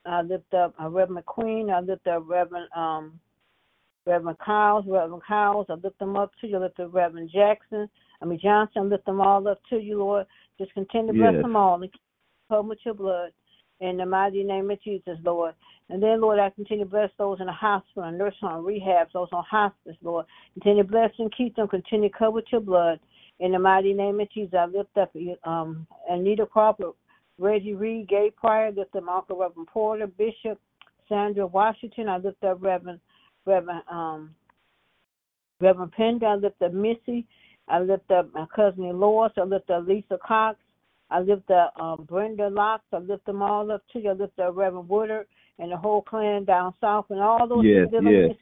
I 0.05 0.21
lift 0.21 0.53
up 0.53 0.73
uh, 0.81 0.89
Reverend 0.89 1.25
McQueen. 1.25 1.73
I 1.73 1.81
lift 1.81 2.07
up 2.07 2.23
Reverend 2.25 2.67
um 2.75 3.19
Reverend 4.05 4.39
Kyles, 4.39 4.85
Reverend 4.87 5.23
Kyles, 5.27 5.67
I 5.69 5.73
lift 5.73 5.99
them 5.99 6.17
up 6.17 6.31
to 6.41 6.47
you. 6.47 6.57
I 6.57 6.61
lift 6.61 6.79
up 6.79 6.93
Reverend 6.93 7.29
Jackson, 7.31 7.89
I 8.21 8.25
mean 8.25 8.39
Johnson, 8.41 8.83
I 8.83 8.85
lift 8.85 9.05
them 9.05 9.21
all 9.21 9.47
up 9.47 9.59
to 9.69 9.77
you, 9.77 9.99
Lord. 9.99 10.25
Just 10.57 10.73
continue 10.73 11.07
to 11.07 11.17
bless 11.17 11.33
Yes. 11.33 11.41
them 11.41 11.55
all 11.55 11.81
and 11.81 11.91
keep 11.91 12.01
them 12.49 12.67
with 12.67 12.79
your 12.85 12.93
blood. 12.93 13.31
In 13.79 13.97
the 13.97 14.05
mighty 14.05 14.43
name 14.43 14.69
of 14.69 14.81
Jesus, 14.83 15.17
Lord. 15.23 15.55
And 15.89 16.01
then, 16.01 16.21
Lord, 16.21 16.39
I 16.39 16.51
continue 16.51 16.85
to 16.85 16.89
bless 16.89 17.09
those 17.17 17.39
in 17.39 17.47
the 17.47 17.51
hospital, 17.51 18.03
and 18.03 18.17
nurse 18.17 18.35
home, 18.39 18.63
rehab, 18.63 19.07
those 19.11 19.29
on 19.31 19.43
hospice, 19.43 19.97
Lord. 20.01 20.25
Continue 20.53 20.83
to 20.83 20.89
bless 20.89 21.11
and 21.17 21.35
keep 21.35 21.55
them. 21.55 21.67
Continue 21.67 22.09
to 22.09 22.17
cover 22.17 22.31
with 22.31 22.45
your 22.51 22.61
blood. 22.61 22.99
In 23.39 23.51
the 23.51 23.59
mighty 23.59 23.93
name 23.93 24.19
of 24.19 24.31
Jesus, 24.31 24.53
I 24.57 24.65
lift 24.65 24.95
up 24.97 25.11
um, 25.43 25.87
Anita 26.07 26.45
Crawford, 26.45 26.93
Reggie 27.39 27.73
Reed, 27.73 28.07
Gay 28.07 28.31
Pryor, 28.35 28.71
lift 28.71 28.95
up 28.95 29.07
Uncle 29.07 29.39
Reverend 29.39 29.67
Porter, 29.67 30.05
Bishop, 30.05 30.59
Sandra 31.09 31.47
Washington. 31.47 32.07
I 32.07 32.17
lift 32.17 32.43
up 32.43 32.59
Reverend 32.61 32.99
Reverend 33.45 33.83
um 33.89 34.35
Reverend 35.59 35.91
Pender, 35.91 36.27
I 36.27 36.35
lift 36.35 36.61
up 36.61 36.73
Missy, 36.73 37.27
I 37.67 37.79
lift 37.79 38.09
up 38.11 38.33
my 38.33 38.45
cousin 38.55 38.99
Lois, 38.99 39.31
I 39.37 39.43
lift 39.43 39.69
up 39.69 39.87
Lisa 39.87 40.17
Cox, 40.25 40.57
I 41.09 41.19
lift 41.19 41.49
up 41.51 41.73
um 41.79 42.05
Brenda 42.09 42.49
Locks, 42.49 42.85
I 42.93 42.97
lift 42.97 43.25
them 43.25 43.41
all 43.41 43.71
up 43.71 43.83
to 43.93 43.99
you, 43.99 44.09
I 44.09 44.13
lift 44.13 44.39
up 44.39 44.55
Reverend 44.55 44.89
Woodard 44.89 45.27
and 45.59 45.71
the 45.71 45.77
whole 45.77 46.01
clan 46.01 46.43
down 46.45 46.73
south 46.81 47.05
and 47.09 47.19
all 47.19 47.47
those 47.47 47.65
Yes, 47.65 47.87
yes. 47.91 48.35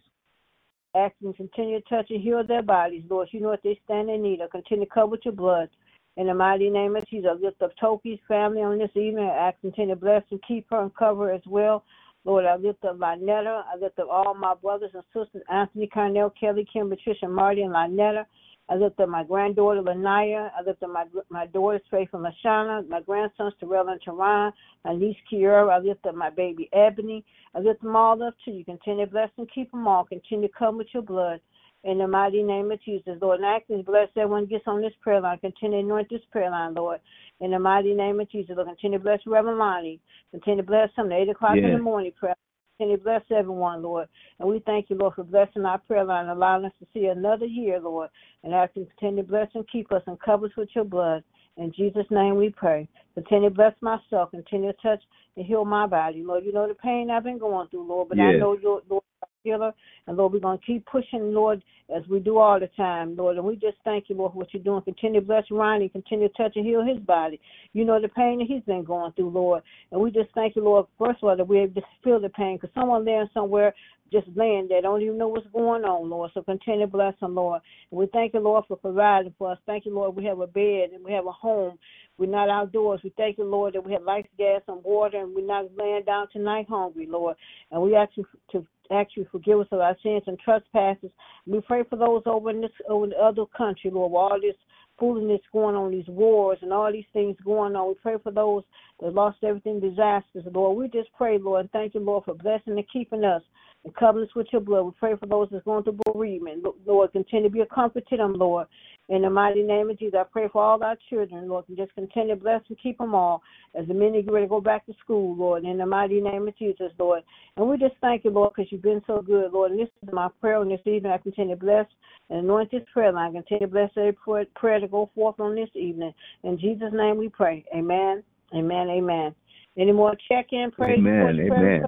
Ask 0.95 1.13
them 1.21 1.33
continue 1.33 1.79
to 1.79 1.89
touch 1.89 2.09
and 2.09 2.21
heal 2.21 2.43
their 2.43 2.63
bodies, 2.63 3.03
Lord. 3.09 3.27
You 3.31 3.41
know 3.41 3.49
what 3.49 3.61
they 3.63 3.79
stand 3.85 4.09
in 4.09 4.23
need 4.23 4.41
of. 4.41 4.49
Continue 4.49 4.85
to 4.85 4.91
cover 4.91 5.11
with 5.11 5.21
your 5.23 5.35
blood. 5.35 5.69
In 6.17 6.27
the 6.27 6.33
mighty 6.33 6.69
name 6.69 6.95
of 6.95 7.07
Jesus, 7.07 7.29
I 7.31 7.35
lift 7.35 7.61
up 7.61 7.71
Toki's 7.79 8.19
family 8.27 8.61
on 8.61 8.79
this 8.79 8.89
evening. 8.95 9.25
I 9.25 9.49
ask 9.49 9.61
continue 9.61 9.93
to 9.93 10.01
bless 10.01 10.23
and 10.31 10.41
keep 10.47 10.65
her 10.71 10.81
and 10.81 10.95
cover 10.95 11.31
as 11.31 11.43
well. 11.47 11.83
Lord, 12.25 12.45
I 12.45 12.55
lift 12.55 12.83
up 12.85 12.97
Lynetta. 12.97 13.63
I 13.73 13.77
lift 13.79 13.99
up 13.99 14.07
all 14.11 14.33
my 14.33 14.53
brothers 14.55 14.91
and 14.93 15.03
sisters, 15.13 15.43
Anthony, 15.51 15.87
Carnell, 15.87 16.31
Kelly, 16.39 16.67
Kim, 16.71 16.89
Patricia, 16.89 17.27
Marty, 17.27 17.61
and 17.61 17.73
Lynetta. 17.73 18.25
I 18.69 18.75
lift 18.75 18.99
up 18.99 19.09
my 19.09 19.23
granddaughter, 19.23 19.81
Lanaya. 19.81 20.51
I 20.55 20.61
lift 20.63 20.83
up 20.83 20.91
my 20.91 21.05
my 21.29 21.47
daughters, 21.47 21.81
Faith 21.89 22.09
and 22.13 22.23
Lashana, 22.23 22.87
my 22.87 23.01
grandsons, 23.01 23.53
Terrell 23.59 23.89
and 23.89 23.99
Teron, 24.01 24.51
my 24.85 24.95
niece, 24.95 25.17
Kiara. 25.31 25.71
I 25.71 25.79
lift 25.79 26.05
up 26.05 26.13
my 26.13 26.29
baby, 26.29 26.69
Ebony. 26.71 27.25
I 27.55 27.59
lift 27.59 27.81
them 27.81 27.95
all 27.95 28.21
up 28.21 28.35
to 28.45 28.51
you. 28.51 28.63
Continue 28.63 29.05
to 29.05 29.11
bless 29.11 29.29
and 29.37 29.49
keep 29.51 29.71
them 29.71 29.87
all. 29.87 30.05
Continue 30.05 30.47
to 30.47 30.53
come 30.53 30.77
with 30.77 30.87
your 30.93 31.01
blood. 31.01 31.41
In 31.85 31.97
the 31.97 32.07
mighty 32.07 32.43
name 32.43 32.71
of 32.71 32.81
Jesus, 32.83 33.17
Lord. 33.21 33.39
And 33.39 33.45
I 33.45 33.55
ask 33.55 33.67
to 33.67 33.81
bless 33.83 34.09
everyone 34.17 34.47
gets 34.47 34.65
on 34.67 34.81
this 34.81 34.93
prayer 35.01 35.21
line. 35.21 35.37
Continue 35.39 35.79
to 35.79 35.85
anoint 35.85 36.09
this 36.09 36.21
prayer 36.29 36.51
line, 36.51 36.73
Lord. 36.73 36.99
In 37.39 37.51
the 37.51 37.59
mighty 37.59 37.93
name 37.93 38.19
of 38.19 38.29
Jesus, 38.29 38.55
Lord. 38.55 38.67
Continue 38.67 38.97
to 38.97 39.03
bless 39.03 39.19
Reverend 39.25 39.59
Lonnie. 39.59 39.99
Continue 40.31 40.61
to 40.61 40.67
bless 40.67 40.89
him 40.97 41.11
at 41.11 41.19
8 41.19 41.29
o'clock 41.29 41.57
in 41.57 41.71
the 41.71 41.77
morning 41.77 42.11
prayer. 42.19 42.35
Continue 42.77 42.97
to 42.97 43.03
bless 43.03 43.21
everyone, 43.31 43.81
Lord. 43.81 44.07
And 44.39 44.49
we 44.49 44.59
thank 44.65 44.89
you, 44.89 44.97
Lord, 44.97 45.13
for 45.15 45.23
blessing 45.23 45.65
our 45.65 45.79
prayer 45.79 46.03
line 46.03 46.27
allowing 46.27 46.65
us 46.65 46.73
to 46.79 46.87
see 46.93 47.05
another 47.05 47.45
year, 47.45 47.79
Lord. 47.79 48.09
And 48.43 48.53
ask 48.53 48.71
you 48.75 48.85
continue 48.97 49.23
to 49.23 49.29
bless 49.29 49.47
and 49.53 49.67
keep 49.69 49.91
us 49.91 50.03
and 50.07 50.19
cover 50.19 50.47
us 50.47 50.51
with 50.57 50.69
your 50.75 50.85
blood. 50.85 51.23
In 51.57 51.73
Jesus' 51.73 52.05
name 52.09 52.35
we 52.35 52.49
pray. 52.49 52.87
Continue 53.15 53.49
to 53.49 53.55
bless 53.55 53.73
myself. 53.81 54.31
Continue 54.31 54.71
to 54.71 54.77
touch 54.81 55.01
and 55.35 55.45
heal 55.45 55.65
my 55.65 55.87
body, 55.87 56.23
Lord. 56.23 56.45
You 56.45 56.53
know 56.53 56.67
the 56.67 56.73
pain 56.73 57.09
I've 57.09 57.23
been 57.23 57.37
going 57.37 57.67
through, 57.67 57.87
Lord, 57.87 58.09
but 58.09 58.19
I 58.19 58.31
know 58.37 58.57
you're, 58.61 58.81
Lord, 58.89 59.03
And 59.45 60.17
Lord, 60.17 60.33
we're 60.33 60.39
going 60.39 60.59
to 60.59 60.65
keep 60.65 60.85
pushing, 60.85 61.33
Lord, 61.33 61.63
as 61.95 62.03
we 62.09 62.19
do 62.19 62.37
all 62.37 62.59
the 62.59 62.67
time, 62.75 63.15
Lord. 63.15 63.37
And 63.37 63.45
we 63.45 63.55
just 63.55 63.77
thank 63.85 64.09
you, 64.09 64.15
Lord, 64.15 64.33
for 64.33 64.39
what 64.39 64.53
you're 64.53 64.61
doing. 64.61 64.81
Continue 64.81 65.21
to 65.21 65.25
bless 65.25 65.45
Ronnie. 65.49 65.87
Continue 65.89 66.27
to 66.27 66.33
touch 66.33 66.53
and 66.55 66.65
heal 66.65 66.85
his 66.85 66.99
body. 66.99 67.39
You 67.73 67.85
know 67.85 68.01
the 68.01 68.09
pain 68.09 68.39
that 68.39 68.47
he's 68.47 68.63
been 68.63 68.83
going 68.83 69.13
through, 69.13 69.29
Lord. 69.29 69.63
And 69.91 70.01
we 70.01 70.11
just 70.11 70.29
thank 70.35 70.55
you, 70.55 70.63
Lord, 70.63 70.87
first 70.97 71.19
of 71.23 71.29
all, 71.29 71.37
that 71.37 71.47
we're 71.47 71.63
able 71.63 71.81
to 71.81 71.87
feel 72.03 72.19
the 72.19 72.29
pain. 72.29 72.57
Because 72.57 72.73
someone 72.75 73.05
there 73.05 73.29
somewhere 73.33 73.73
just 74.11 74.27
laying 74.35 74.67
there 74.67 74.81
don't 74.81 75.01
even 75.01 75.17
know 75.17 75.27
what's 75.27 75.47
going 75.53 75.83
on, 75.83 76.09
Lord. 76.09 76.31
So 76.33 76.41
continue 76.41 76.81
to 76.81 76.91
bless 76.91 77.13
them, 77.19 77.35
Lord. 77.35 77.61
And 77.91 77.99
we 77.99 78.07
thank 78.07 78.33
you, 78.33 78.39
Lord, 78.41 78.65
for 78.67 78.75
providing 78.75 79.33
for 79.37 79.51
us. 79.51 79.59
Thank 79.65 79.85
you, 79.85 79.93
Lord, 79.93 80.15
we 80.15 80.25
have 80.25 80.39
a 80.39 80.47
bed 80.47 80.89
and 80.93 81.03
we 81.03 81.13
have 81.13 81.27
a 81.27 81.31
home. 81.31 81.77
We're 82.17 82.25
not 82.25 82.49
outdoors. 82.49 82.99
We 83.03 83.13
thank 83.15 83.37
you, 83.37 83.45
Lord, 83.45 83.75
that 83.75 83.85
we 83.85 83.93
have 83.93 84.03
lights, 84.03 84.27
gas, 84.37 84.61
and 84.67 84.83
water, 84.83 85.21
and 85.21 85.33
we're 85.33 85.45
not 85.45 85.67
laying 85.77 86.03
down 86.03 86.27
tonight 86.33 86.65
hungry, 86.67 87.07
Lord. 87.09 87.37
And 87.71 87.81
we 87.81 87.95
ask 87.95 88.11
you 88.15 88.25
to 88.51 88.65
ask 88.91 89.09
you 89.15 89.27
forgive 89.31 89.59
us 89.59 89.67
of 89.71 89.79
our 89.79 89.95
sins 90.01 90.23
and 90.27 90.39
trespasses. 90.39 91.11
We 91.45 91.61
pray 91.61 91.83
for 91.89 91.95
those 91.95 92.23
over 92.25 92.49
in 92.49 92.61
this 92.61 92.71
over 92.87 93.05
in 93.05 93.11
the 93.11 93.17
other 93.17 93.45
country, 93.55 93.91
Lord, 93.91 94.13
all 94.13 94.39
this 94.41 94.55
foolishness 94.99 95.41
going 95.53 95.75
on, 95.75 95.91
these 95.91 96.07
wars 96.07 96.59
and 96.61 96.73
all 96.73 96.91
these 96.91 97.05
things 97.13 97.37
going 97.43 97.75
on. 97.75 97.89
We 97.89 97.93
pray 98.01 98.15
for 98.21 98.31
those 98.31 98.63
that 99.01 99.13
lost 99.13 99.37
everything, 99.43 99.79
disasters, 99.79 100.43
Lord. 100.53 100.77
We 100.77 100.87
just 100.87 101.09
pray, 101.17 101.37
Lord, 101.37 101.61
and 101.61 101.71
thank 101.71 101.93
you, 101.93 102.01
Lord, 102.01 102.25
for 102.25 102.33
blessing 102.33 102.73
and 102.73 102.85
keeping 102.91 103.23
us 103.23 103.41
and 103.85 103.95
covering 103.95 104.25
us 104.25 104.35
with 104.35 104.47
your 104.51 104.61
blood. 104.61 104.83
We 104.83 104.91
pray 104.99 105.15
for 105.15 105.25
those 105.25 105.47
that's 105.51 105.63
going 105.63 105.83
through 105.83 105.99
bereavement. 106.05 106.65
Lord, 106.85 107.11
continue 107.11 107.49
to 107.49 107.53
be 107.53 107.61
a 107.61 107.65
comfort 107.65 108.07
to 108.09 108.17
them, 108.17 108.33
Lord. 108.33 108.67
In 109.07 109.23
the 109.23 109.29
mighty 109.29 109.63
name 109.63 109.89
of 109.89 109.97
Jesus, 109.97 110.19
I 110.19 110.23
pray 110.23 110.47
for 110.51 110.61
all 110.61 110.83
our 110.83 110.97
children, 111.09 111.47
Lord, 111.47 111.65
and 111.67 111.77
just 111.77 111.95
continue 111.95 112.35
to 112.35 112.41
bless 112.41 112.61
and 112.69 112.77
keep 112.77 112.97
them 112.99 113.15
all 113.15 113.41
as 113.73 113.87
the 113.87 113.93
many 113.93 114.21
get 114.21 114.31
ready 114.31 114.45
to 114.45 114.49
go 114.49 114.61
back 114.61 114.85
to 114.85 114.93
school, 115.03 115.35
Lord. 115.35 115.63
In 115.63 115.77
the 115.77 115.85
mighty 115.85 116.21
name 116.21 116.47
of 116.47 116.57
Jesus, 116.57 116.91
Lord. 116.99 117.23
And 117.57 117.67
we 117.67 117.77
just 117.77 117.95
thank 118.01 118.23
you, 118.23 118.29
Lord, 118.29 118.51
because 118.55 118.71
you've 118.71 118.83
been 118.83 119.01
so 119.07 119.21
good, 119.21 119.51
Lord. 119.51 119.71
And 119.71 119.79
this 119.79 119.89
is 120.03 120.13
my 120.13 120.27
prayer 120.39 120.57
on 120.57 120.69
this 120.69 120.81
evening. 120.85 121.11
I 121.11 121.17
continue 121.17 121.55
to 121.55 121.59
bless 121.59 121.87
and 122.29 122.39
anoint 122.39 122.69
this 122.69 122.83
prayer 122.93 123.11
line. 123.11 123.33
Continue 123.33 123.65
to 123.65 123.71
bless 123.71 123.89
every 123.97 124.13
prayer 124.13 124.79
to 124.79 124.87
go 124.87 125.09
forth 125.15 125.39
on 125.39 125.55
this 125.55 125.69
evening. 125.73 126.13
In 126.43 126.59
Jesus' 126.59 126.93
name 126.93 127.17
we 127.17 127.29
pray. 127.29 127.65
Amen. 127.75 128.23
Amen. 128.55 128.89
Amen. 128.89 129.35
Any 129.77 129.91
more 129.91 130.15
check 130.29 130.47
in, 130.51 130.71
praise 130.71 130.99
Amen. 130.99 131.37
reports, 131.37 131.49
prayer 131.49 131.83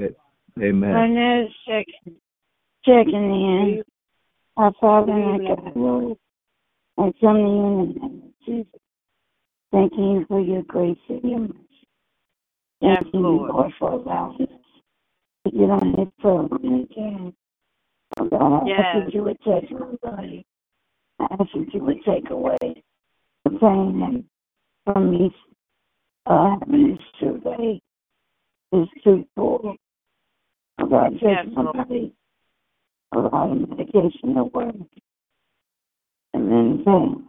Amen. 0.00 0.14
Amen. 0.60 0.96
Another 0.96 1.48
section. 1.66 2.16
Checking 2.84 3.14
in. 3.14 3.82
Our 4.56 4.72
Father 4.80 5.12
and 5.12 5.48
our 5.48 5.56
God, 5.56 5.72
Lord, 5.74 6.16
I 6.96 7.12
come 7.20 7.36
to 7.36 7.40
you 7.40 7.66
in 7.66 7.94
the 7.94 8.00
name 8.00 8.22
of 8.24 8.46
Jesus. 8.46 8.80
Thanking 9.72 10.10
you 10.12 10.24
for 10.28 10.40
your 10.40 10.62
grace 10.62 10.96
and 11.08 11.22
your 11.24 11.40
mercy. 11.40 11.58
Yes, 12.80 13.02
Thanking 13.02 13.22
Lord. 13.22 13.50
you, 13.50 13.56
Lord, 13.56 13.72
for 13.80 13.90
allowing 13.90 14.42
us 14.42 14.48
to 15.44 15.50
get 15.50 15.70
on 15.70 15.94
this 15.96 16.08
program 16.20 16.86
again. 16.88 17.34
Oh 18.20 18.28
God, 18.28 18.68
I 18.68 18.70
ask 18.70 19.06
that 19.06 19.14
you 19.14 19.24
would 19.24 19.38
touch 19.42 19.64
my 19.70 20.10
body. 20.10 20.46
I 21.18 21.24
ask 21.32 21.50
that 21.52 21.74
you 21.74 21.82
would 21.82 22.04
take 22.04 22.30
away 22.30 22.84
the 23.44 23.50
pain 23.50 24.02
and 24.04 24.24
from 24.84 25.10
me 25.10 25.34
uh, 26.26 26.56
this 26.66 26.98
today. 27.20 27.80
Full. 29.36 29.76
Oh 30.80 30.86
God, 30.86 31.12
touch 31.12 31.20
Yes, 31.22 31.46
my 31.54 31.62
Lord. 31.62 31.76
body. 31.76 32.12
Allow 33.12 33.54
the 33.54 33.66
medication 33.66 34.34
to 34.34 34.44
work. 34.44 34.74
And 36.32 36.50
then 36.50 36.82
pain. 36.84 37.24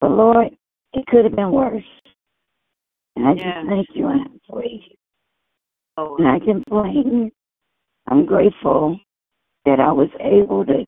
But 0.00 0.10
Lord, 0.10 0.48
it 0.92 1.06
could 1.06 1.24
have 1.24 1.36
been 1.36 1.52
worse. 1.52 1.82
And 3.14 3.28
I 3.28 3.34
Yes. 3.34 3.44
just 3.44 3.68
thank 3.68 3.86
you 3.94 4.08
and 4.08 4.22
I 4.22 4.52
praise 4.52 4.82
you. 4.88 4.96
Lord. 5.96 6.20
And 6.20 6.28
I 6.28 6.38
complain. 6.40 7.30
I'm 8.08 8.26
grateful 8.26 8.98
that 9.64 9.78
I 9.78 9.92
was 9.92 10.08
able 10.20 10.64
to 10.66 10.84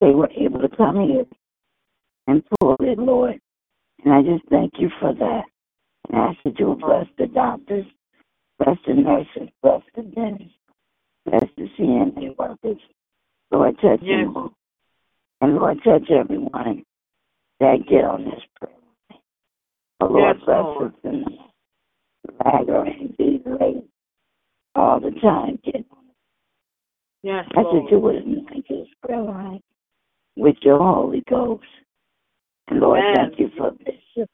they 0.00 0.10
were 0.10 0.30
able 0.30 0.60
to 0.60 0.68
come 0.76 1.00
here 1.08 1.24
and 2.26 2.42
pull 2.60 2.76
it, 2.80 2.98
Lord. 2.98 3.40
And 4.06 4.14
I 4.14 4.22
just 4.22 4.48
thank 4.48 4.74
you 4.78 4.88
for 5.00 5.12
that. 5.12 5.42
And 6.08 6.16
I 6.16 6.28
ask 6.28 6.38
that 6.44 6.60
you 6.60 6.66
will 6.66 6.76
bless 6.76 7.06
the 7.18 7.26
doctors, 7.26 7.84
bless 8.56 8.76
the 8.86 8.94
nurses, 8.94 9.52
bless 9.64 9.82
the 9.96 10.02
dentists, 10.02 10.54
bless 11.24 11.42
the 11.56 11.68
CNA 11.76 12.36
workers. 12.38 12.78
Lord, 13.50 13.76
touch 13.80 14.00
Yes. 14.02 14.24
them 14.26 14.36
all. 14.36 14.52
And 15.40 15.56
Lord, 15.56 15.82
touch 15.82 16.08
everyone 16.08 16.84
that 17.58 17.84
get 17.88 18.04
on 18.04 18.24
this 18.26 18.44
prayer 18.54 18.76
line. 19.10 19.20
Oh, 20.00 20.06
Lord, 20.06 20.36
Yes, 20.36 20.44
bless 20.46 20.64
Lord. 20.64 20.94
us 20.94 21.00
in 21.02 21.24
the 21.24 22.32
lagger 22.44 22.84
and 22.84 23.16
be 23.16 23.42
late 23.44 23.90
all 24.76 25.00
the 25.00 25.10
time. 25.20 25.58
Get 25.64 25.84
Yes, 27.24 27.44
I 27.56 27.56
said 27.56 27.64
Lord. 27.64 27.90
you 27.90 27.98
would 27.98 28.16
anoint 28.16 28.68
this 28.68 28.86
prayer 29.02 29.20
line 29.20 29.60
with 30.36 30.56
your 30.62 30.78
Holy 30.78 31.22
Ghost. 31.28 31.64
And 32.68 32.80
Lord, 32.80 33.00
Amen. 33.00 33.16
thank 33.16 33.38
you 33.38 33.50
for 33.56 33.72
Bishop 33.72 34.30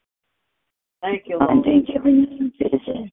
Thank 1.01 1.23
you, 1.27 1.37
Lord. 1.39 1.55
Monday 1.55 1.81
giving 1.85 2.25
them 2.25 2.53
vision 2.59 3.11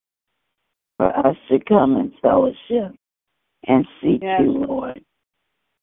for 0.97 1.17
us 1.27 1.37
to 1.51 1.59
come 1.69 1.97
and 1.97 2.13
fellowship 2.23 2.95
and 3.67 3.87
seek 4.03 4.23
Yes. 4.23 4.41
you, 4.43 4.53
Lord, 4.53 5.05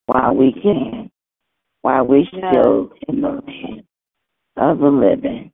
while 0.08 0.36
we 0.36 0.54
can, 0.54 1.12
while 1.82 2.06
we 2.06 2.28
Yes. 2.32 2.52
still 2.52 2.92
in 3.08 3.22
the 3.22 3.30
land 3.30 3.84
of 4.58 4.80
the 4.80 4.88
living. 4.88 5.52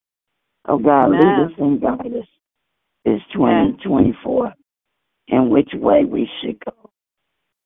Oh 0.67 0.77
God, 0.77 1.07
Amen. 1.07 1.19
lead 1.19 1.39
us 1.39 1.51
and 1.57 1.81
guide 1.81 2.13
us 2.19 2.27
this 3.05 3.21
2024 3.33 4.53
and 5.29 5.49
which 5.49 5.69
way 5.73 6.05
we 6.05 6.29
should 6.41 6.63
go. 6.63 6.89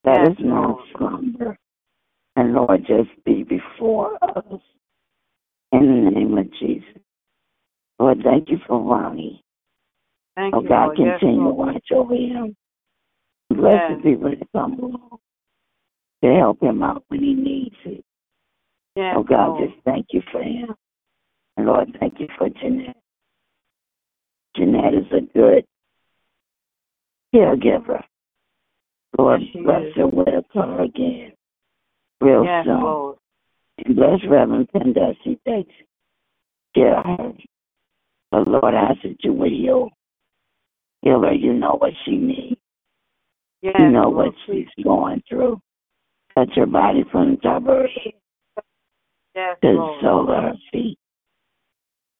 Let 0.05 0.21
Yes, 0.21 0.31
us 0.31 0.37
not 0.39 0.79
slumber. 0.97 1.57
And 2.35 2.53
Lord, 2.53 2.85
just 2.87 3.09
be 3.25 3.43
before 3.43 4.17
us 4.23 4.61
in 5.71 6.05
the 6.05 6.11
name 6.11 6.37
of 6.37 6.51
Jesus. 6.59 7.01
Lord, 7.99 8.19
thank 8.23 8.49
you 8.49 8.57
for 8.67 8.79
Ronnie. 8.81 9.43
Thank 10.35 10.53
Oh 10.55 10.61
you, 10.61 10.69
God, 10.69 10.85
Lord. 10.85 10.97
Yes, 10.99 11.19
continue 11.19 11.43
to 11.45 11.49
watch 11.53 11.87
over 11.91 12.13
him. 12.15 12.55
Bless 13.49 13.89
Yes. 13.89 13.97
the 13.97 14.03
people 14.03 14.29
that 14.29 14.51
come 14.51 14.73
along 14.79 15.19
to 16.23 16.35
help 16.35 16.61
him 16.61 16.83
out 16.83 17.03
when 17.07 17.21
he 17.21 17.33
needs 17.33 17.75
it. 17.85 18.03
Yes, 18.95 19.15
Oh 19.17 19.23
God, 19.23 19.47
Lord. 19.49 19.69
just 19.69 19.83
thank 19.83 20.07
you 20.11 20.21
for 20.31 20.41
him. 20.41 20.75
And 21.55 21.65
Lord, 21.65 21.95
thank 21.99 22.19
you 22.19 22.27
for 22.37 22.49
Jeanette. 22.49 22.97
Jeanette 24.55 24.93
is 24.93 25.05
a 25.11 25.21
good 25.37 25.65
caregiver. 27.33 28.03
Lord, 29.17 29.41
Yes, 29.41 29.63
bless 29.63 29.83
is. 29.87 29.95
her 29.95 30.07
with 30.07 30.27
a 30.27 30.43
car 30.53 30.81
again 30.81 31.33
real 32.21 32.43
Yes, 32.43 32.65
soon. 32.65 32.81
Lord. 32.81 33.17
And 33.85 33.95
bless 33.95 34.19
Reverend 34.29 34.69
Pendesi 34.75 35.39
takes 35.47 35.73
care 36.75 36.99
of 36.99 37.05
her. 37.05 37.33
But 38.31 38.47
Lord, 38.47 38.75
I 38.75 38.91
ask 38.91 39.01
that 39.03 39.17
you 39.23 39.33
would 39.33 39.51
heal. 39.51 39.89
Heal 41.03 41.21
her. 41.23 41.33
You 41.33 41.53
know 41.53 41.77
what 41.79 41.93
she 42.05 42.17
needs. 42.17 42.59
Yes, 43.61 43.75
You 43.79 43.89
know 43.89 44.09
Lord. 44.09 44.27
what 44.27 44.33
she's 44.45 44.67
going 44.83 45.23
through. 45.29 45.59
Touch 46.37 46.51
her 46.55 46.65
body 46.67 47.03
from 47.11 47.31
the 47.31 47.37
top 47.37 47.63
of 47.63 47.67
her 47.67 47.87
head 47.87 48.13
Yes, 49.35 49.57
to 49.63 49.67
the 49.67 49.97
sole 50.01 50.31
of 50.31 50.43
her 50.43 50.53
feet. 50.71 50.97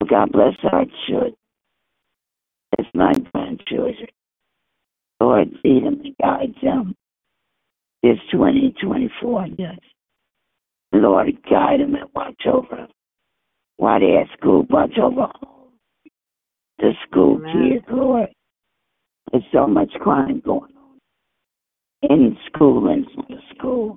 God 0.10 0.32
bless 0.32 0.56
our 0.72 0.86
children. 1.08 1.36
It's 2.78 2.90
my 2.94 3.14
grandchildren. 3.34 4.08
Lord, 5.22 5.50
lead 5.64 5.86
them 5.86 6.02
and 6.04 6.16
guide 6.22 6.56
them. 6.64 6.96
This 8.04 8.18
2024, 8.32 9.48
yes. 9.58 9.78
Lord, 10.94 11.28
guide 11.50 11.80
them 11.82 11.96
and 11.96 12.10
watch 12.16 12.42
over 12.46 12.76
them. 12.76 12.88
While 13.78 14.00
they're 14.00 14.22
at 14.22 14.28
school, 14.38 14.66
watch 14.70 14.98
over 15.02 15.28
home. 15.42 15.74
the 16.80 16.94
school 17.08 17.38
Amen. 17.38 17.72
kids, 17.72 17.86
Lord. 17.92 18.30
There's 19.32 19.44
so 19.52 19.68
much 19.68 19.92
crime 20.00 20.42
going 20.44 20.74
on 20.76 22.10
in 22.10 22.38
school 22.48 22.90
and 22.90 23.06
from 23.14 23.26
the 23.30 23.42
school. 23.56 23.96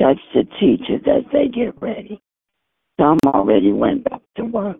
Touch 0.00 0.18
the 0.34 0.44
teachers 0.58 1.02
as 1.06 1.24
they 1.32 1.48
get 1.48 1.80
ready. 1.80 2.20
Some 2.98 3.18
already 3.26 3.72
went 3.72 4.04
back 4.04 4.20
to 4.36 4.44
work, 4.44 4.78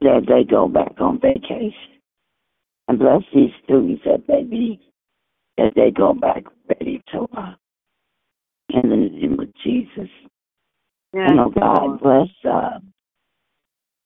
but 0.00 0.16
as 0.16 0.22
they 0.26 0.44
go 0.48 0.68
back 0.68 0.92
on 1.00 1.20
vacation. 1.20 1.72
And 2.88 2.98
bless 2.98 3.22
these 3.34 3.50
students 3.64 4.02
as 4.06 4.20
they 4.26 4.42
be, 4.42 4.80
as 5.58 5.72
they 5.76 5.90
go 5.90 6.12
back 6.12 6.44
ready 6.68 7.02
to 7.12 7.20
work. 7.20 7.58
In 8.72 8.88
the 8.88 8.96
name 8.96 9.38
of 9.38 9.48
Jesus. 9.62 10.08
Yes, 11.12 11.28
And 11.28 11.40
oh 11.40 11.50
God, 11.50 12.00
bless 12.00 12.28
uh, 12.50 12.78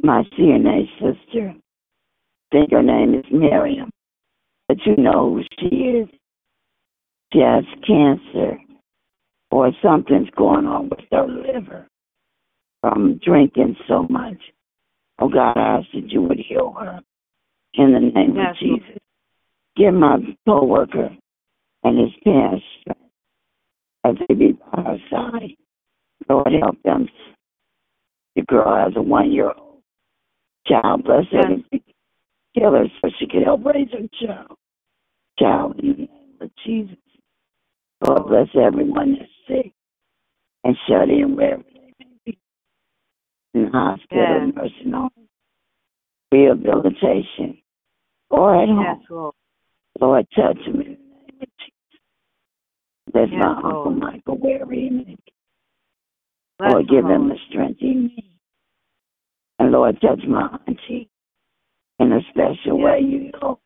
my 0.02 0.24
CNA 0.36 0.86
sister. 0.94 1.54
I 1.54 2.50
think 2.50 2.72
her 2.72 2.82
name 2.82 3.14
is 3.14 3.24
Miriam. 3.30 3.90
But 4.66 4.78
you 4.84 4.96
know 4.96 5.34
who 5.34 5.42
she 5.58 5.76
is. 5.76 6.08
She 7.32 7.40
has 7.40 7.64
cancer 7.86 8.58
or 9.50 9.70
something's 9.82 10.30
going 10.36 10.66
on 10.66 10.88
with 10.88 11.00
her 11.12 11.26
liver 11.28 11.86
from 12.80 13.20
drinking 13.24 13.76
so 13.86 14.06
much. 14.10 14.38
Oh 15.20 15.28
God, 15.28 15.56
I 15.56 15.78
ask 15.78 15.86
that 15.94 16.10
you 16.10 16.22
would 16.22 16.38
heal 16.38 16.74
her 16.78 17.00
in 17.74 17.92
the 17.92 18.00
name 18.00 18.36
Yes, 18.36 18.50
of 18.50 18.56
Jesus. 18.58 18.98
Give 19.76 19.94
my 19.94 20.18
coworker 20.46 21.10
and 21.84 21.98
his 21.98 22.10
parents 22.24 22.64
strength 22.80 22.95
as 24.06 24.16
they 24.28 24.34
be 24.34 24.52
by 24.52 24.82
her 24.82 24.98
side. 25.10 25.56
Lord, 26.28 26.48
help 26.60 26.82
them. 26.84 27.08
The 28.34 28.42
girl 28.42 28.76
has 28.76 28.92
a 28.96 29.02
one 29.02 29.32
year 29.32 29.52
old 29.56 29.82
child. 30.66 31.04
Bless 31.04 31.24
her 31.32 31.50
Yes. 31.72 31.80
heal 32.52 32.72
her 32.72 32.86
so 33.00 33.10
she 33.18 33.26
can 33.26 33.42
help 33.42 33.64
raise 33.64 33.90
her 33.92 34.08
child. 34.26 34.56
Child 35.38 35.80
in 35.80 35.90
the 35.90 35.96
name 35.96 36.36
of 36.40 36.50
Jesus. 36.64 36.96
Lord, 38.06 38.26
bless 38.26 38.48
everyone 38.54 39.16
that's 39.18 39.30
sick 39.46 39.72
and 40.64 40.76
shut 40.88 41.08
in 41.08 41.36
wherever 41.36 41.62
they 41.62 41.92
may 41.98 42.06
be. 42.24 42.38
In 43.54 43.64
the 43.64 43.70
hospital, 43.70 44.46
Yes. 44.46 44.54
nursing 44.54 44.92
home, 44.92 45.28
rehabilitation, 46.32 47.58
or 48.30 48.62
at 48.62 48.68
home. 48.68 48.98
Yes, 49.00 49.10
Lord. 49.10 49.34
Lord, 50.00 50.26
touch 50.34 50.58
him 50.58 50.74
in 50.74 50.78
the 50.78 50.84
name 50.84 51.40
of 51.42 51.48
Jesus. 51.58 51.75
Yes, 53.30 53.40
my 53.40 53.56
Uncle 53.56 53.84
Lord. 53.84 53.98
Michael 53.98 54.38
wherever 54.38 54.72
he 54.72 54.90
may. 54.90 55.16
Bless 56.58 56.72
Lord, 56.72 56.88
give 56.88 57.04
him 57.04 57.28
the 57.28 57.36
strength 57.48 57.80
he 57.80 57.94
needs. 57.94 58.26
And 59.58 59.72
Lord, 59.72 60.00
touch 60.00 60.20
my 60.28 60.58
auntie 60.66 61.10
in 61.98 62.12
a 62.12 62.20
special 62.30 62.78
Yes. 62.78 62.84
way. 62.84 63.00
You 63.00 63.30
know 63.32 63.60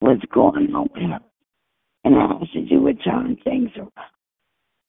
what's 0.00 0.24
going 0.26 0.74
on 0.74 0.88
with 0.94 1.02
her. 1.02 1.20
And 2.04 2.14
I 2.16 2.24
ask 2.24 2.52
that 2.54 2.70
you 2.70 2.80
would 2.80 3.02
turn 3.02 3.36
things 3.44 3.70
around. 3.76 3.92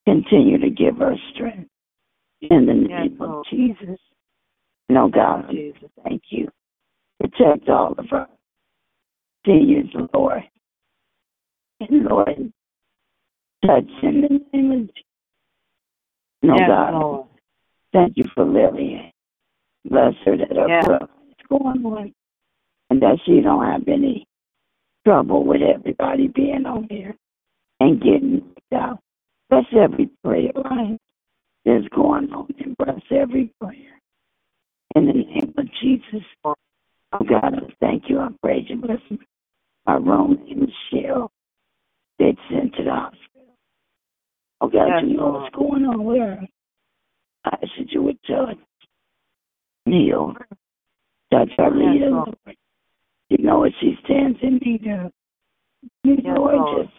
Continue 0.06 0.60
to 0.60 0.70
give 0.70 0.98
her 0.98 1.16
strength. 1.34 1.70
In 2.42 2.66
the 2.68 2.74
Yes, 2.74 3.10
name 3.10 3.22
of. 3.22 3.46
Jesus. 3.48 4.00
No, 4.90 5.10
God, 5.10 5.50
Jesus. 5.50 5.90
thank 6.04 6.22
you. 6.30 6.50
Protect 7.20 7.68
all 7.68 7.94
of 7.98 8.06
our 8.14 8.30
you, 9.46 10.10
Lord. 10.14 10.44
And 11.80 12.04
Lord, 12.06 12.54
touch 13.66 13.90
in 14.04 14.22
the 14.22 14.58
name 14.58 14.72
of 14.72 14.80
Jesus. 14.80 15.04
No, 16.44 16.56
yes, 16.58 16.68
God, 16.68 16.94
Lord. 16.94 17.28
thank 17.94 18.18
you 18.18 18.26
for 18.36 18.46
Lillian. 18.46 19.12
Bless 19.86 20.14
her 20.26 20.38
that 20.38 20.56
her 20.56 20.68
Yes. 20.68 20.86
prayer 20.86 21.00
is 21.30 21.46
going 21.48 21.86
on 21.86 22.14
and 22.90 23.02
that 23.02 23.20
she 23.26 23.42
don't 23.42 23.66
have 23.66 23.88
any 23.88 24.28
trouble 25.06 25.44
with 25.44 25.62
everybody 25.62 26.28
being 26.28 26.66
on 26.66 26.88
here 26.90 27.16
and 27.80 28.02
getting 28.02 28.54
out. 28.74 29.00
Bless 29.50 29.66
every 29.74 30.10
prayer 30.24 30.52
line 30.56 30.98
that's 31.66 31.88
going 31.90 32.32
on 32.34 32.48
and 32.60 32.76
bless 32.78 33.02
every 33.12 33.52
prayer. 33.62 34.02
In 34.96 35.06
the 35.06 35.14
name 35.14 35.54
of 35.58 35.66
Jesus. 35.82 36.24
Oh 36.46 36.56
God, 37.26 37.56
I 37.56 37.74
thank 37.80 38.10
you. 38.10 38.20
I 38.20 38.30
praise 38.42 38.66
you. 38.70 38.78
Bless 38.78 39.00
my 39.86 39.96
Rome 39.96 40.38
and 40.50 40.68
Michelle 40.68 41.32
that's 42.20 42.38
sent 42.50 42.76
to 42.76 42.84
the 42.84 42.92
hospital. 42.92 43.27
Oh 44.62 44.68
God, 44.70 44.88
Yes, 44.88 45.04
you 45.08 45.18
know 45.18 45.28
what's 45.30 45.56
going 45.56 45.86
on 45.86 46.04
with 46.04 46.20
her. 46.20 46.40
I 47.46 47.58
that 47.62 47.92
you 47.92 48.02
would 48.02 48.18
touch, 48.24 48.58
her, 49.86 50.48
touch 51.32 51.50
her 51.58 51.70
Yes, 51.70 51.74
leader, 51.76 52.10
Lord. 52.10 52.36
You 53.30 53.38
know 53.40 53.60
what 53.60 53.72
she 53.80 53.98
stands 54.04 54.38
in 54.42 54.58
need 54.58 54.88
of. 54.88 55.12
You 56.04 56.16
Yes, 56.16 56.24
know 56.26 56.44
Lord. 56.44 56.86
just 56.86 56.96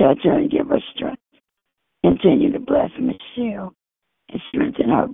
touch 0.00 0.18
her 0.24 0.38
and 0.38 0.50
give 0.50 0.68
her 0.68 0.80
strength. 0.94 1.22
Continue 2.04 2.52
to 2.52 2.60
bless 2.60 2.90
Michelle 2.98 3.74
and 4.28 4.40
strengthen 4.48 4.90
her. 4.90 5.08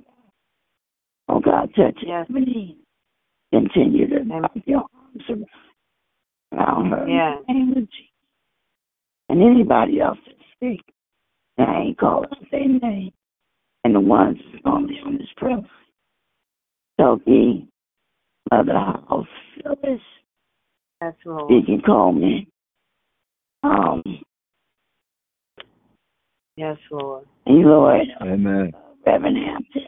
Oh 1.29 1.41
God, 1.41 1.71
touch 1.75 1.99
Yes. 2.03 2.27
Ebony. 2.29 2.79
Continue 3.53 4.09
to 4.09 4.21
wrap 4.25 4.53
your 4.67 4.85
arms 4.95 5.47
around, 6.53 6.91
her. 6.91 7.09
Yes. 7.09 7.45
Name 7.49 7.71
of 7.71 7.77
Jesus. 7.77 8.05
And 9.31 9.43
anybody 9.43 10.01
else 10.01 10.19
that's 10.27 10.39
sick, 10.61 10.81
I 11.59 11.81
ain't 11.81 11.99
calling 11.99 12.29
out 12.33 12.47
their 12.51 12.69
name. 12.69 13.13
and 13.85 13.95
the 13.95 14.01
ones 14.01 14.39
that's 14.53 14.63
going 14.65 14.83
to 14.83 14.89
be 14.89 15.01
on 15.05 15.19
this 15.19 15.29
prayer. 15.37 15.59
Sophie, 17.01 17.69
Mother 18.51 18.73
House, 18.75 19.27
Phyllis, 19.63 20.01
Yes, 21.01 21.15
Lord. 21.25 21.49
Deacon 21.49 21.83
Coleman, 21.87 22.47
um, 23.63 24.03
Yes, 26.57 26.77
Lord. 26.91 27.25
and 27.47 27.63
Lord, 27.65 28.07
Amen. 28.21 28.73
Reverend 29.07 29.37
Hampton. 29.37 29.83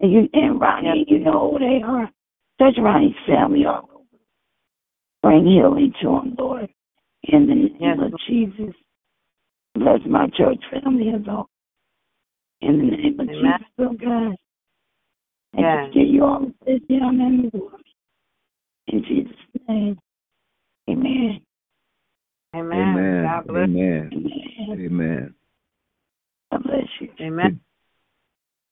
And 0.00 0.12
you 0.12 0.28
and 0.32 0.60
Ronnie, 0.60 1.04
you 1.08 1.20
know 1.20 1.52
who 1.52 1.58
they 1.60 1.82
are. 1.86 2.10
Touch 2.58 2.74
Ronnie's 2.78 3.14
family 3.26 3.64
all 3.64 3.88
over. 3.94 4.04
Bring 5.22 5.46
healing 5.46 5.92
to 6.02 6.08
them, 6.08 6.34
Lord. 6.38 6.68
In 7.24 7.46
the 7.46 7.54
name 7.54 7.76
Yes, 7.80 7.98
of 8.02 8.12
Lord. 8.12 8.20
Jesus. 8.28 8.74
Bless 9.74 10.00
my 10.06 10.26
church 10.36 10.62
family 10.70 11.10
as 11.14 11.22
well. 11.26 11.48
In 12.60 12.78
the 12.78 12.96
name 12.96 13.20
of 13.20 13.28
Amen. 13.28 13.58
Jesus, 13.58 13.72
oh 13.78 13.92
God. 13.92 14.36
And 15.52 15.58
Yes. 15.58 15.84
just 15.86 15.94
give 15.94 16.08
you 16.08 16.24
all 16.24 16.40
the 16.40 16.54
praise, 16.64 16.82
the 16.88 16.94
and 16.96 17.44
the 17.44 17.50
glory. 17.50 17.84
In 18.88 19.04
Jesus' 19.04 19.36
name. 19.68 19.98
Amen. 20.88 21.40
Amen. 22.54 22.78
Amen. 22.78 23.22
God 23.22 23.46
bless. 23.46 23.62
Amen. 23.64 24.10
Amen. 24.12 24.80
Amen. 24.80 25.34
God 26.50 26.62
bless 26.64 26.86
you. 27.00 27.08
Amen. 27.20 27.60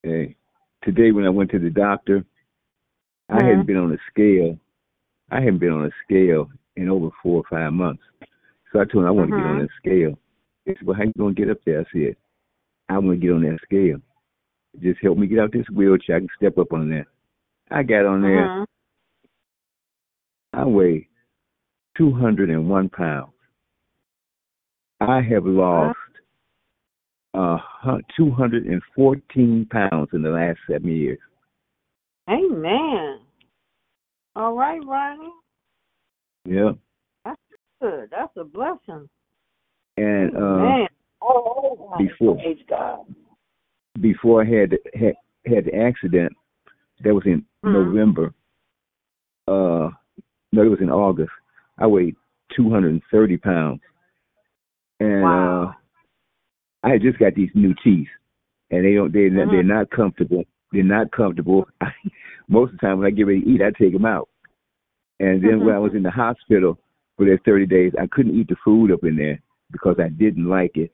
Hey, 0.02 0.36
today 0.82 1.12
when 1.12 1.24
I 1.24 1.30
went 1.30 1.50
to 1.52 1.58
the 1.58 1.70
doctor, 1.70 2.24
I 3.28 3.34
Mhm. 3.34 3.46
hadn't 3.46 3.66
been 3.66 3.76
on 3.76 3.92
a 3.92 3.98
scale. 4.10 4.58
I 5.30 5.40
hadn't 5.40 5.58
been 5.58 5.72
on 5.72 5.86
a 5.86 5.92
scale 6.04 6.50
in 6.76 6.88
over 6.88 7.10
four 7.22 7.40
or 7.40 7.44
five 7.44 7.72
months. 7.72 8.02
So 8.72 8.80
I 8.80 8.84
told 8.84 9.04
him 9.04 9.08
I 9.08 9.10
want 9.10 9.30
to 9.30 9.36
get 9.36 9.46
on 9.46 9.56
Mhm. 9.56 9.62
that 9.62 9.70
scale. 9.76 10.18
He 10.68 10.74
said, 10.74 10.86
"Well, 10.86 10.96
how 10.96 11.04
you 11.04 11.12
gonna 11.16 11.32
get 11.32 11.48
up 11.48 11.64
there?" 11.64 11.80
I 11.80 11.84
said, 11.92 12.16
"I 12.90 12.98
want 12.98 13.18
to 13.18 13.26
get 13.26 13.32
on 13.32 13.42
that 13.42 13.58
scale. 13.62 14.00
Just 14.80 15.00
help 15.00 15.16
me 15.16 15.26
get 15.26 15.38
out 15.38 15.50
this 15.50 15.68
wheelchair. 15.70 16.16
I 16.16 16.20
can 16.20 16.28
step 16.36 16.58
up 16.58 16.72
on 16.74 16.90
there." 16.90 17.06
I 17.70 17.82
got 17.82 18.04
on 18.04 18.20
there. 18.20 18.46
Mhm. 18.46 18.66
I 20.52 20.64
weigh 20.66 21.08
two 21.96 22.12
hundred 22.12 22.50
and 22.50 22.68
one 22.68 22.90
pounds. 22.90 23.32
I 25.00 25.22
have 25.22 25.46
lost 25.46 25.98
uh 27.32 27.58
two 28.14 28.30
hundred 28.30 28.66
and 28.66 28.82
fourteen 28.94 29.64
pounds 29.66 30.10
in 30.12 30.22
the 30.22 30.30
last 30.30 30.58
seven 30.66 30.90
years. 30.90 31.18
Amen. 32.28 33.20
All 34.36 34.54
right, 34.54 34.84
Ronnie. 34.84 35.32
Yeah. 36.44 36.72
That's 37.24 37.40
good. 37.80 38.10
That's 38.10 38.36
a 38.36 38.44
blessing. 38.44 39.08
And 39.98 40.36
uh 40.36 40.58
Man. 40.58 40.88
Before. 41.98 42.40
God. 42.68 43.00
before 44.00 44.42
I 44.42 44.44
had 44.46 44.78
had 44.94 45.14
had 45.46 45.64
the 45.64 45.74
accident, 45.74 46.32
that 47.02 47.12
was 47.14 47.24
in 47.26 47.44
Mhm. 47.64 47.72
November. 47.72 48.32
Uh, 49.48 49.90
no, 50.52 50.62
it 50.62 50.68
was 50.68 50.80
in 50.80 50.90
August. 50.90 51.32
I 51.78 51.86
weighed 51.86 52.14
230 52.54 53.36
pounds, 53.38 53.80
and 55.00 55.22
Wow. 55.22 55.62
uh, 55.62 55.72
I 56.84 56.90
had 56.90 57.02
just 57.02 57.18
got 57.18 57.34
these 57.34 57.50
new 57.54 57.74
teeth, 57.82 58.08
and 58.70 58.84
they 58.84 58.94
don't 58.94 59.12
they 59.12 59.28
Mhm. 59.30 59.50
they're 59.50 59.62
not 59.64 59.90
comfortable. 59.90 60.44
They're 60.70 60.84
not 60.84 61.10
comfortable. 61.10 61.66
I, 61.80 61.92
Most 62.50 62.72
of 62.72 62.78
the 62.78 62.86
time 62.86 62.98
when 62.98 63.06
I 63.06 63.10
get 63.10 63.26
ready 63.26 63.42
to 63.42 63.48
eat, 63.48 63.60
I 63.62 63.70
take 63.72 63.92
them 63.92 64.06
out. 64.06 64.28
And 65.20 65.42
then 65.42 65.60
when 65.60 65.74
I 65.74 65.78
was 65.78 65.92
in 65.94 66.02
the 66.02 66.10
hospital 66.10 66.78
for 67.16 67.26
that 67.26 67.44
30 67.44 67.66
days, 67.66 67.92
I 67.98 68.06
couldn't 68.06 68.34
eat 68.38 68.48
the 68.48 68.56
food 68.64 68.90
up 68.92 69.04
in 69.04 69.16
there 69.16 69.38
because 69.70 69.96
I 69.98 70.08
didn't 70.08 70.48
like 70.48 70.76
it, 70.76 70.92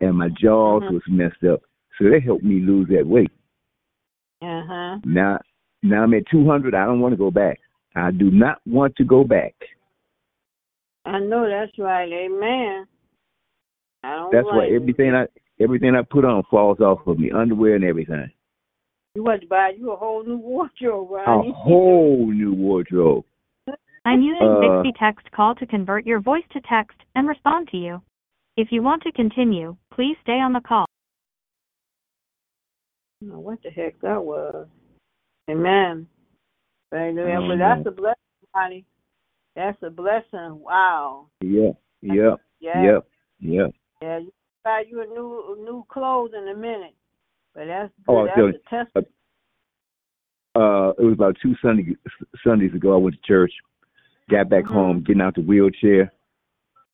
and 0.00 0.16
my 0.16 0.28
jaws 0.28 0.82
Mhm. 0.82 0.92
was 0.92 1.08
messed 1.08 1.44
up. 1.44 1.62
So 1.98 2.08
they 2.08 2.20
helped 2.20 2.44
me 2.44 2.60
lose 2.60 2.88
that 2.88 3.06
weight. 3.06 3.30
Uh 4.40 4.62
huh. 4.64 4.98
Now, 5.04 5.40
now 5.82 6.02
I'm 6.02 6.14
at 6.14 6.26
200. 6.26 6.74
I 6.74 6.86
don't 6.86 7.00
want 7.00 7.12
to 7.12 7.18
go 7.18 7.30
back. 7.30 7.60
I 7.94 8.10
do 8.10 8.30
not 8.30 8.60
want 8.66 8.96
to 8.96 9.04
go 9.04 9.24
back. 9.24 9.54
I 11.04 11.18
know 11.18 11.48
that's 11.48 11.76
right. 11.78 12.10
Amen. 12.10 12.86
I 14.04 14.16
don't 14.16 14.32
That's 14.32 14.46
why 14.46 14.68
everything 14.68 15.14
I 15.14 15.26
everything 15.60 15.94
I 15.94 16.02
put 16.02 16.24
on 16.24 16.42
falls 16.44 16.80
off 16.80 17.06
of 17.06 17.18
me, 17.18 17.30
underwear 17.30 17.74
and 17.76 17.84
everything. 17.84 18.30
You 19.14 19.22
want 19.24 19.42
to 19.42 19.46
buy 19.46 19.70
you 19.70 19.92
a 19.92 19.96
whole 19.96 20.24
new 20.24 20.38
wardrobe, 20.38 21.12
A 21.12 21.52
whole 21.52 22.26
new 22.26 22.54
wardrobe. 22.54 23.24
I'm 24.04 24.22
using 24.22 24.48
Uh, 24.48 24.60
Bixby 24.60 24.92
Text 24.98 25.30
Call 25.32 25.54
to 25.56 25.66
convert 25.66 26.06
your 26.06 26.20
voice 26.20 26.44
to 26.52 26.60
text 26.62 26.98
and 27.14 27.28
respond 27.28 27.68
to 27.68 27.76
you. 27.76 28.02
If 28.56 28.68
you 28.70 28.82
want 28.82 29.02
to 29.04 29.12
continue, 29.12 29.76
please 29.94 30.16
stay 30.22 30.38
on 30.38 30.52
the 30.52 30.60
call. 30.60 30.84
I 33.22 33.36
what 33.36 33.62
the 33.62 33.70
heck 33.70 34.00
that 34.00 34.22
was. 34.22 34.66
Amen. 35.48 36.06
Baby, 36.90 37.20
I 37.22 37.24
don't 37.24 37.48
but 37.48 37.58
that's 37.58 37.86
a 37.86 37.90
blessing, 37.90 38.16
Ronnie. 38.54 38.84
That's 39.56 39.78
a 39.82 39.90
blessing. 39.90 40.60
Wow. 40.60 41.28
Yep, 41.40 41.76
yep, 42.02 42.40
Yeah. 42.60 42.82
yep, 42.82 43.06
yep. 43.40 43.70
Yeah, 44.02 44.18
you 44.18 44.32
buy 44.64 44.84
you 44.88 45.00
a 45.00 45.06
new 45.06 45.56
new 45.64 45.84
clothes 45.88 46.32
in 46.36 46.48
a 46.48 46.54
minute. 46.54 46.94
But 47.54 47.66
that's 47.66 47.92
Oh, 48.08 48.14
good. 48.14 48.18
I'll 48.18 48.26
that's 48.26 48.36
tell 48.36 48.48
a 48.48 48.52
you. 48.52 48.58
test. 48.68 49.08
Uh, 50.54 50.92
it 50.98 51.04
was 51.04 51.14
about 51.14 51.36
two 51.42 51.54
Sunday 51.62 51.96
Sundays 52.44 52.74
ago. 52.74 52.92
I 52.92 52.98
went 52.98 53.16
to 53.16 53.22
church, 53.26 53.52
got 54.28 54.50
back 54.50 54.64
Mhm. 54.64 54.72
home, 54.72 55.02
getting 55.02 55.22
out 55.22 55.34
the 55.34 55.40
wheelchair, 55.40 56.12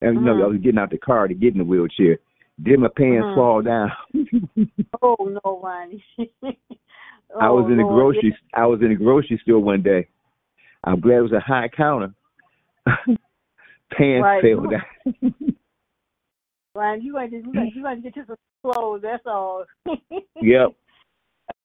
and 0.00 0.14
you 0.16 0.20
know 0.20 0.34
Mhm. 0.34 0.44
I 0.44 0.46
was 0.46 0.58
getting 0.58 0.78
out 0.78 0.90
the 0.90 0.98
car 0.98 1.28
to 1.28 1.34
get 1.34 1.52
in 1.52 1.58
the 1.58 1.64
wheelchair. 1.64 2.18
Did 2.62 2.80
my 2.80 2.88
pants 2.88 3.28
Mhm. 3.28 3.34
fall 3.34 3.62
down? 3.62 3.92
Oh 5.02 5.16
no, 5.20 5.61
Ronnie. 5.62 6.04
I 7.40 7.50
was 7.50 7.66
Oh, 7.66 7.70
in 7.70 7.76
the 7.76 7.84
grocery. 7.84 8.37
I 8.54 8.66
was 8.66 8.80
in 8.80 8.88
the 8.88 8.94
grocery 8.94 9.38
store 9.42 9.61
one 9.61 9.82
day. 9.82 10.08
I'm 10.84 11.00
glad 11.00 11.18
it 11.18 11.22
was 11.22 11.32
a 11.32 11.40
high 11.40 11.68
counter. 11.68 12.14
Pants 12.87 14.24
Right. 14.24 14.42
fell 14.42 14.66
down. 14.66 14.82
Ronnie, 16.74 17.02
you 17.04 17.14
want 17.14 17.30
to 17.30 17.37
you 17.37 17.52
you 17.74 17.82
to 17.82 18.00
get 18.02 18.16
you 18.16 18.24
some 18.26 18.37
clothes. 18.62 19.02
That's 19.02 19.26
all. 19.26 19.64
yep, 20.40 20.70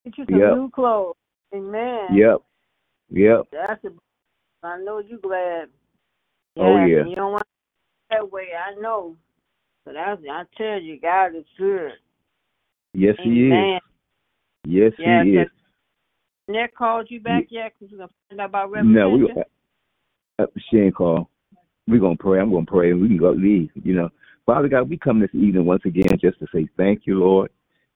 Get 0.03 0.17
you 0.17 0.25
some 0.25 0.39
Yep. 0.39 0.53
new 0.53 0.69
clothes. 0.71 1.15
Amen. 1.53 2.13
yep, 2.13 2.37
yep. 3.09 3.47
That's 3.51 3.83
a. 3.85 3.89
I 4.65 4.79
know 4.79 4.99
you 4.99 5.19
glad. 5.19 5.69
Oh, 6.57 6.77
yeah. 6.85 7.05
You 7.05 7.15
don't 7.15 7.33
want 7.33 7.43
that 8.13 8.31
way. 8.31 8.47
I 8.53 8.79
know. 8.79 9.15
But 9.85 9.97
I, 9.97 10.13
I 10.13 10.43
tell 10.57 10.79
you, 10.79 10.99
God 10.99 11.35
is 11.35 11.45
good. 11.57 11.91
Yes, 12.93 13.15
he 13.21 13.49
is. 13.49 13.81
Yes, 14.65 14.91
he 14.97 15.37
is. 15.37 15.47
Nick 16.47 16.75
called 16.75 17.07
you 17.09 17.19
back 17.21 17.45
yet? 17.49 17.73
Because 17.79 17.91
we're 17.91 17.97
gonna 17.99 18.11
find 18.29 18.41
out 18.41 18.49
about 18.49 18.85
No, 18.85 19.09
we. 19.09 19.31
Uh, 20.39 20.45
she 20.69 20.77
ain't 20.77 20.95
call. 20.95 21.29
We're 21.87 21.99
gonna 21.99 22.15
pray. 22.17 22.39
I'm 22.39 22.51
gonna 22.51 22.65
pray, 22.65 22.91
and 22.91 23.01
we 23.01 23.07
can 23.07 23.17
go 23.17 23.31
leave. 23.31 23.69
You 23.75 23.93
know, 23.93 24.09
Father 24.45 24.67
God, 24.67 24.89
we 24.89 24.97
come 24.97 25.19
this 25.19 25.33
evening 25.33 25.65
once 25.65 25.83
again 25.85 26.17
just 26.19 26.39
to 26.39 26.47
say 26.53 26.67
thank 26.77 27.01
you, 27.05 27.19
Lord. 27.19 27.51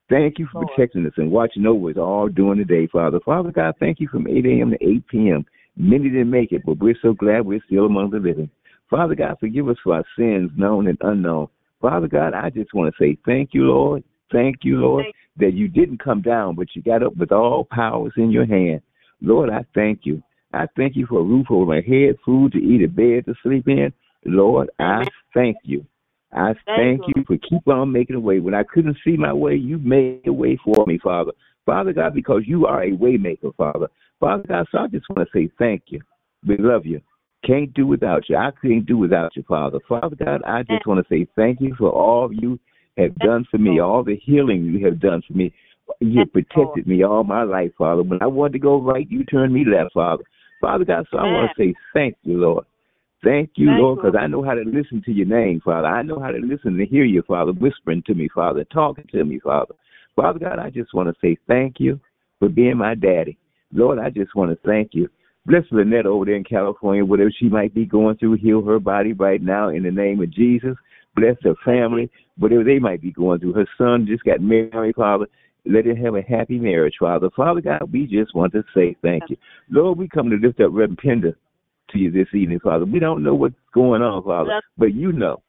Thank 0.10 0.40
you 0.40 0.48
for 0.52 0.60
Lord. 0.62 0.70
protecting 0.76 1.06
us 1.06 1.14
and 1.18 1.32
watching 1.32 1.66
over 1.66 1.90
us 1.90 1.98
all 1.98 2.30
during 2.30 2.60
the 2.60 2.66
day, 2.66 2.88
Father. 2.88 3.20
Father 3.26 3.52
God, 3.52 3.76
thank 3.80 4.00
you 4.00 4.08
from 4.08 4.28
8 4.28 4.46
a.m. 4.46 4.72
to 4.72 4.78
8 4.82 5.08
p.m. 5.08 5.46
Many 5.76 6.10
didn't 6.10 6.32
make 6.32 6.54
it, 6.54 6.64
but 6.66 6.80
we're 6.80 6.98
so 7.02 7.14
glad 7.14 7.46
we're 7.46 7.64
still 7.66 7.86
among 7.86 8.12
the 8.12 8.20
living. 8.20 8.50
Father 8.90 9.16
God, 9.16 9.38
forgive 9.40 9.68
us 9.70 9.78
for 9.84 9.96
our 9.96 10.06
sins, 10.18 10.52
known 10.56 10.88
and 10.88 10.98
unknown. 11.02 11.48
Father 11.82 12.08
God, 12.08 12.34
I 12.34 12.50
just 12.50 12.74
want 12.74 12.94
to 12.94 13.04
say 13.04 13.18
thank 13.26 13.54
you, 13.54 13.64
Lord. 13.64 14.04
Thank 14.32 14.58
you, 14.64 14.78
Lord, 14.78 15.06
that 15.38 15.54
you 15.54 15.68
didn't 15.68 16.04
come 16.04 16.22
down, 16.22 16.56
but 16.56 16.68
you 16.74 16.82
got 16.82 17.04
up 17.04 17.16
with 17.16 17.32
all 17.32 17.66
powers 17.70 18.14
in 18.18 18.32
your 18.32 18.46
hand. 18.46 18.82
Lord, 19.22 19.50
I 19.50 19.66
thank 19.74 20.02
you. 20.04 20.22
I 20.54 20.68
thank 20.76 20.96
you 20.96 21.06
for 21.08 21.20
a 21.20 21.24
roof 21.24 21.48
over 21.50 21.66
my 21.66 21.82
head, 21.82 22.18
food 22.26 22.54
to 22.54 22.58
eat, 22.58 22.84
a 22.84 22.88
bed 22.88 23.26
to 23.26 23.36
sleep 23.44 23.68
in. 23.68 23.92
Lord, 24.26 24.70
I 24.80 25.06
thank 25.34 25.58
you. 25.64 25.86
I 26.34 26.54
thank 26.66 27.02
you 27.08 27.24
for 27.26 27.38
keep 27.38 27.68
on 27.68 27.92
making 27.92 28.16
a 28.16 28.20
way. 28.20 28.40
When 28.40 28.54
I 28.54 28.64
couldn't 28.64 28.98
see 29.04 29.16
my 29.18 29.34
way, 29.34 29.56
you 29.56 29.78
made 29.78 30.28
a 30.28 30.34
way 30.34 30.58
for 30.64 30.86
me, 30.86 31.00
Father. 31.02 31.32
Father 31.66 31.94
God, 31.94 32.14
because 32.14 32.44
you 32.46 32.66
are 32.66 32.84
a 32.84 32.94
way 32.94 33.18
maker, 33.18 33.52
Father. 33.58 33.88
Father 34.20 34.44
God, 34.48 34.68
so 34.72 34.80
I 34.80 34.88
just 34.88 35.06
want 35.10 35.28
to 35.28 35.38
say 35.38 35.52
thank 35.60 35.84
you. 35.88 36.02
We 36.46 36.58
love 36.58 36.86
you. 36.86 37.02
Can't 37.46 37.74
do 37.74 37.86
without 37.86 38.28
you. 38.30 38.36
I 38.36 38.52
can't 38.62 38.86
do 38.86 38.98
without 38.98 39.36
you, 39.36 39.44
Father. 39.48 39.80
Father 39.88 40.16
God, 40.16 40.42
I 40.46 40.64
just 40.64 40.86
want 40.86 41.06
to 41.06 41.14
say 41.14 41.28
thank 41.36 41.62
you 41.62 41.76
for 41.78 41.90
all 41.90 42.32
you 42.34 42.60
have 42.98 43.16
done 43.20 43.46
for 43.50 43.58
me, 43.58 43.80
all 43.80 44.04
the 44.04 44.18
healing 44.18 44.66
you 44.66 44.84
have 44.86 45.00
done 45.00 45.22
for 45.28 45.34
me. 45.34 45.54
You 46.00 46.20
have 46.20 46.34
protected 46.34 46.88
me 46.88 47.04
all 47.04 47.24
my 47.24 47.44
life, 47.44 47.72
Father. 47.78 48.04
When 48.04 48.22
I 48.22 48.28
wanted 48.28 48.54
to 48.54 48.60
go 48.60 48.82
right, 48.82 49.10
you 49.10 49.24
turned 49.24 49.54
me 49.54 49.66
left, 49.66 49.94
Father. 49.94 50.24
Father 50.60 50.84
God, 50.84 51.06
so 51.12 51.20
I 51.20 51.24
want 51.24 51.52
to 51.56 51.64
say 51.64 51.76
thank 51.94 52.16
you, 52.24 52.38
Lord. 52.38 52.66
Thank 53.24 53.52
you, 53.56 53.68
Thank 53.68 53.80
Lord, 53.80 54.00
because 54.02 54.16
I 54.20 54.28
know 54.28 54.44
how 54.44 54.54
to 54.54 54.64
listen 54.64 55.02
to 55.06 55.12
your 55.12 55.28
name, 55.28 55.62
Father. 55.64 55.88
I 55.88 56.02
know 56.02 56.20
how 56.20 56.32
to 56.32 56.40
listen 56.40 56.78
to 56.78 56.86
hear 56.86 57.04
you, 57.04 57.24
Father, 57.28 57.52
whispering 57.52 58.04
to 58.08 58.14
me, 58.14 58.30
Father, 58.34 58.64
talking 58.66 59.06
to 59.12 59.24
me, 59.24 59.40
Father. 59.40 59.76
Father 60.16 60.40
God, 60.40 60.60
I 60.60 60.70
just 60.70 60.94
want 60.94 61.10
to 61.10 61.16
say 61.22 61.38
thank 61.48 61.80
you 61.80 62.00
for 62.40 62.50
being 62.50 62.78
my 62.78 62.96
daddy. 62.96 63.38
Lord, 63.72 64.00
I 64.00 64.10
just 64.10 64.36
want 64.36 64.52
to 64.52 64.68
thank 64.68 64.94
you. 64.94 65.10
Bless 65.48 65.64
Lynette 65.72 66.06
over 66.06 66.26
there 66.26 66.36
in 66.36 66.44
California, 66.44 67.06
whatever 67.06 67.32
she 67.32 67.48
might 67.48 67.74
be 67.74 67.86
going 67.86 68.18
through, 68.18 68.34
heal 68.34 68.62
her 68.66 68.80
body 68.80 69.14
right 69.14 69.42
now 69.42 69.70
in 69.70 69.84
the 69.84 69.92
name 69.92 70.22
of 70.22 70.30
Jesus. 70.30 70.76
Bless 71.16 71.38
her 71.44 71.56
family, 71.64 72.12
whatever 72.38 72.66
they 72.66 72.80
might 72.80 73.02
be 73.02 73.14
going 73.14 73.40
through. 73.40 73.54
Her 73.54 73.68
son 73.78 74.06
just 74.06 74.26
got 74.26 74.42
married, 74.42 74.96
Father. 74.96 75.26
Let 75.66 75.88
it 75.88 75.98
have 76.00 76.16
a 76.16 76.22
happy 76.22 76.60
marriage, 76.60 76.96
Father. 77.00 77.30
Father 77.34 77.62
God, 77.62 77.90
we 77.94 78.08
just 78.08 78.36
want 78.36 78.52
to 78.54 78.64
say 78.76 78.98
thank 79.02 79.24
you. 79.30 79.38
Lord, 79.70 79.98
we 79.98 80.10
come 80.10 80.30
to 80.30 80.36
lift 80.36 80.60
up 80.60 80.72
Reverend 80.72 80.98
Pender 80.98 81.38
to 81.92 81.98
you 81.98 82.12
this 82.12 82.28
evening, 82.34 82.60
Father. 82.60 82.84
We 82.84 83.00
don't 83.00 83.24
know 83.24 83.34
what's 83.34 83.56
going 83.74 84.02
on, 84.02 84.24
Father, 84.24 84.62
but 84.78 84.94
you 84.94 85.14
know. 85.14 85.42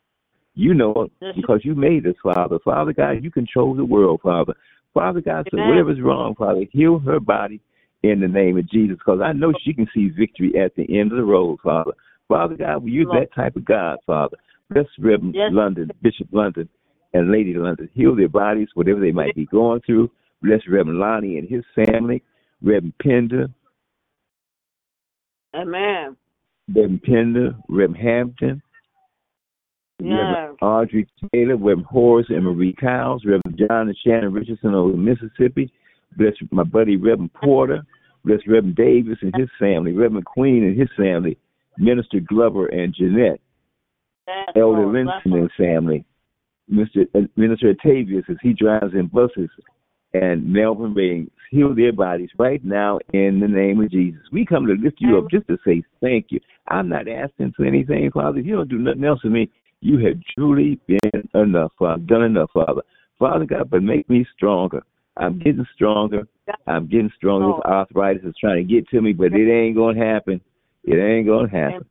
You 0.55 0.75
know 0.75 1.09
because 1.35 1.61
you 1.65 1.75
made 1.75 2.07
us, 2.07 2.17
Father. 2.23 2.59
Father 2.65 2.93
God, 2.93 3.23
you 3.23 3.33
control 3.33 3.75
the 3.75 3.85
world, 3.85 4.21
Father. 4.23 4.55
Father 4.95 5.21
God, 5.21 5.47
so 5.51 5.59
whatever's 5.59 6.01
wrong, 6.01 6.35
Father, 6.37 6.65
heal 6.73 7.01
her 7.01 7.21
body 7.21 7.61
in 8.03 8.21
the 8.21 8.29
name 8.29 8.59
of 8.59 8.69
Jesus, 8.71 8.97
because 8.99 9.21
I 9.23 9.33
know 9.33 9.53
she 9.65 9.75
can 9.75 9.89
see 9.95 10.09
victory 10.09 10.53
at 10.59 10.75
the 10.77 10.99
end 10.99 11.13
of 11.13 11.19
the 11.19 11.25
road, 11.25 11.59
Father. 11.63 11.93
Father 12.29 12.57
God, 12.57 12.87
you're 12.87 13.07
Lord. 13.07 13.23
that 13.23 13.35
type 13.35 13.57
of 13.57 13.65
God, 13.65 13.99
Father. 14.07 14.37
Bless 14.71 14.87
Reverend 14.99 15.35
Yes. 15.35 15.51
London, 15.53 15.91
Bishop 16.03 16.29
London, 16.31 16.69
and 17.15 17.33
Lady 17.33 17.55
London. 17.55 17.89
Heal 17.95 18.15
their 18.15 18.29
bodies, 18.29 18.69
whatever 18.75 19.01
they 19.01 19.13
might 19.13 19.35
be 19.35 19.47
going 19.47 19.81
through. 19.81 20.11
Bless 20.43 20.61
Reverend 20.69 20.99
Lonnie 20.99 21.39
and 21.39 21.49
his 21.49 21.65
family, 21.75 22.23
Reverend 22.63 22.93
Pender, 23.03 23.49
Amen. 25.55 26.17
Reverend 26.69 27.03
Pender, 27.03 27.57
Reverend 27.69 27.97
Hampton, 27.97 28.63
Yes. 30.01 30.11
Reverend 30.11 30.59
Audrey 30.61 31.09
Taylor, 31.33 31.57
Reverend 31.57 31.87
Horace 31.87 32.27
and 32.29 32.45
Marie 32.45 32.75
Cowles, 32.75 33.25
Reverend 33.25 33.59
John 33.59 33.89
and 33.89 33.97
Shannon 34.05 34.33
Richardson 34.33 34.75
over 34.75 34.93
in 34.93 35.05
Mississippi. 35.05 35.73
Bless 36.17 36.33
my 36.51 36.65
buddy 36.65 36.97
Reverend 36.97 37.33
Porter. 37.35 37.83
Bless 38.25 38.41
Reverend 38.47 38.77
Davis 38.77 39.19
and 39.23 39.35
his 39.37 39.49
family, 39.59 39.93
Reverend 39.93 40.25
Queen 40.25 40.65
and 40.65 40.79
his 40.79 40.89
family, 40.97 41.39
Minister 41.79 42.21
Glover 42.21 42.67
and 42.67 42.95
Jeanette, 42.95 43.41
Yes, 44.27 44.49
Elder 44.57 44.87
Lord. 44.87 45.07
Linson 45.07 45.35
and 45.35 45.51
family, 45.57 46.05
Mr. 46.71 47.07
uh, 47.15 47.27
Minister 47.37 47.71
Octavius 47.71 48.25
as 48.29 48.37
he 48.43 48.53
drives 48.53 48.93
in 48.93 49.07
buses, 49.07 49.51
and 50.15 50.45
Melvin 50.53 50.95
Ray. 50.95 51.27
Heal 51.51 51.75
their 51.75 51.93
bodies 51.93 52.29
right 52.39 52.63
now 52.63 52.99
in 53.15 53.41
the 53.41 53.49
name 53.49 53.81
of 53.81 53.91
Jesus. 53.91 54.21
We 54.31 54.45
come 54.45 54.67
to 54.67 54.75
lift 54.75 54.97
you 55.01 55.17
up 55.17 55.31
just 55.31 55.49
to 55.49 55.57
say 55.67 55.83
thank 56.03 56.27
you. 56.29 56.41
I'm 56.69 56.91
not 56.91 57.09
asking 57.09 57.55
for 57.57 57.65
anything, 57.65 58.11
Father. 58.13 58.41
If 58.41 58.47
you 58.47 58.57
don't 58.57 58.69
do 58.69 58.79
nothing 58.79 59.05
else 59.05 59.21
for 59.23 59.29
me, 59.29 59.49
you 59.81 59.99
have 60.05 60.17
truly 60.37 60.79
been 60.87 61.29
enough, 61.35 61.73
Father. 61.79 62.03
Done 62.03 62.25
enough, 62.25 62.51
Father. 62.53 62.83
Father 63.19 63.47
God, 63.47 63.71
but 63.71 63.83
make 63.83 64.09
me 64.11 64.27
stronger. 64.37 64.83
I'm 65.19 65.39
getting 65.39 65.67
stronger. 65.75 66.27
I'm 66.67 66.87
getting 66.87 67.11
stronger. 67.17 67.49
This 67.49 67.63
oh. 67.65 67.71
arthritis 67.71 68.25
is 68.25 68.35
trying 68.41 68.67
to 68.67 68.75
get 68.75 68.89
to 68.91 69.01
me, 69.01 69.13
but 69.13 69.33
it 69.33 69.51
ain't 69.51 69.77
going 69.77 69.97
to 69.97 70.05
happen. 70.05 70.41
It 70.85 70.97
ain't 70.97 71.27
going 71.27 71.51
to 71.51 71.57
happen. 71.57 71.87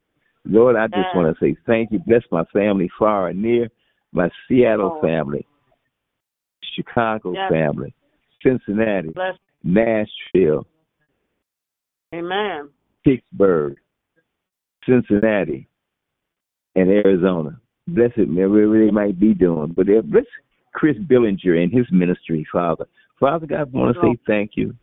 Lord, 0.45 0.75
I 0.77 0.87
just 0.87 1.13
want 1.13 1.35
to 1.35 1.45
say 1.45 1.57
thank 1.65 1.91
you. 1.91 1.99
Bless 1.99 2.23
my 2.31 2.45
family 2.53 2.89
far 2.97 3.27
and 3.27 3.41
near, 3.41 3.69
my 4.13 4.29
Seattle 4.47 4.87
Lord. 4.87 5.01
family, 5.01 5.45
Chicago 6.75 7.33
family, 7.49 7.93
Cincinnati. 8.41 9.13
Nashville, 9.63 10.65
Amen. 12.13 12.69
Pittsburgh, 13.03 13.75
Cincinnati, 14.87 15.67
and 16.75 16.89
Arizona. 16.89 17.59
Bless 17.87 18.11
it, 18.15 18.29
wherever 18.29 18.85
they 18.85 18.91
might 18.91 19.19
be 19.19 19.33
doing. 19.33 19.73
But 19.75 19.87
bless 20.09 20.25
Chris 20.73 20.97
Billinger 21.07 21.55
and 21.55 21.71
his 21.71 21.85
ministry, 21.91 22.47
Father. 22.51 22.85
Father 23.19 23.47
God, 23.47 23.71
I 23.73 23.77
want 23.77 23.95
to 23.95 24.01
say 24.01 24.19
thank 24.27 24.51
you. 24.55 24.75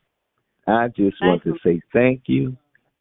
I 0.66 0.88
just 0.88 1.16
want 1.22 1.42
to 1.44 1.54
say 1.64 1.80
thank 1.92 2.22
you. 2.26 2.56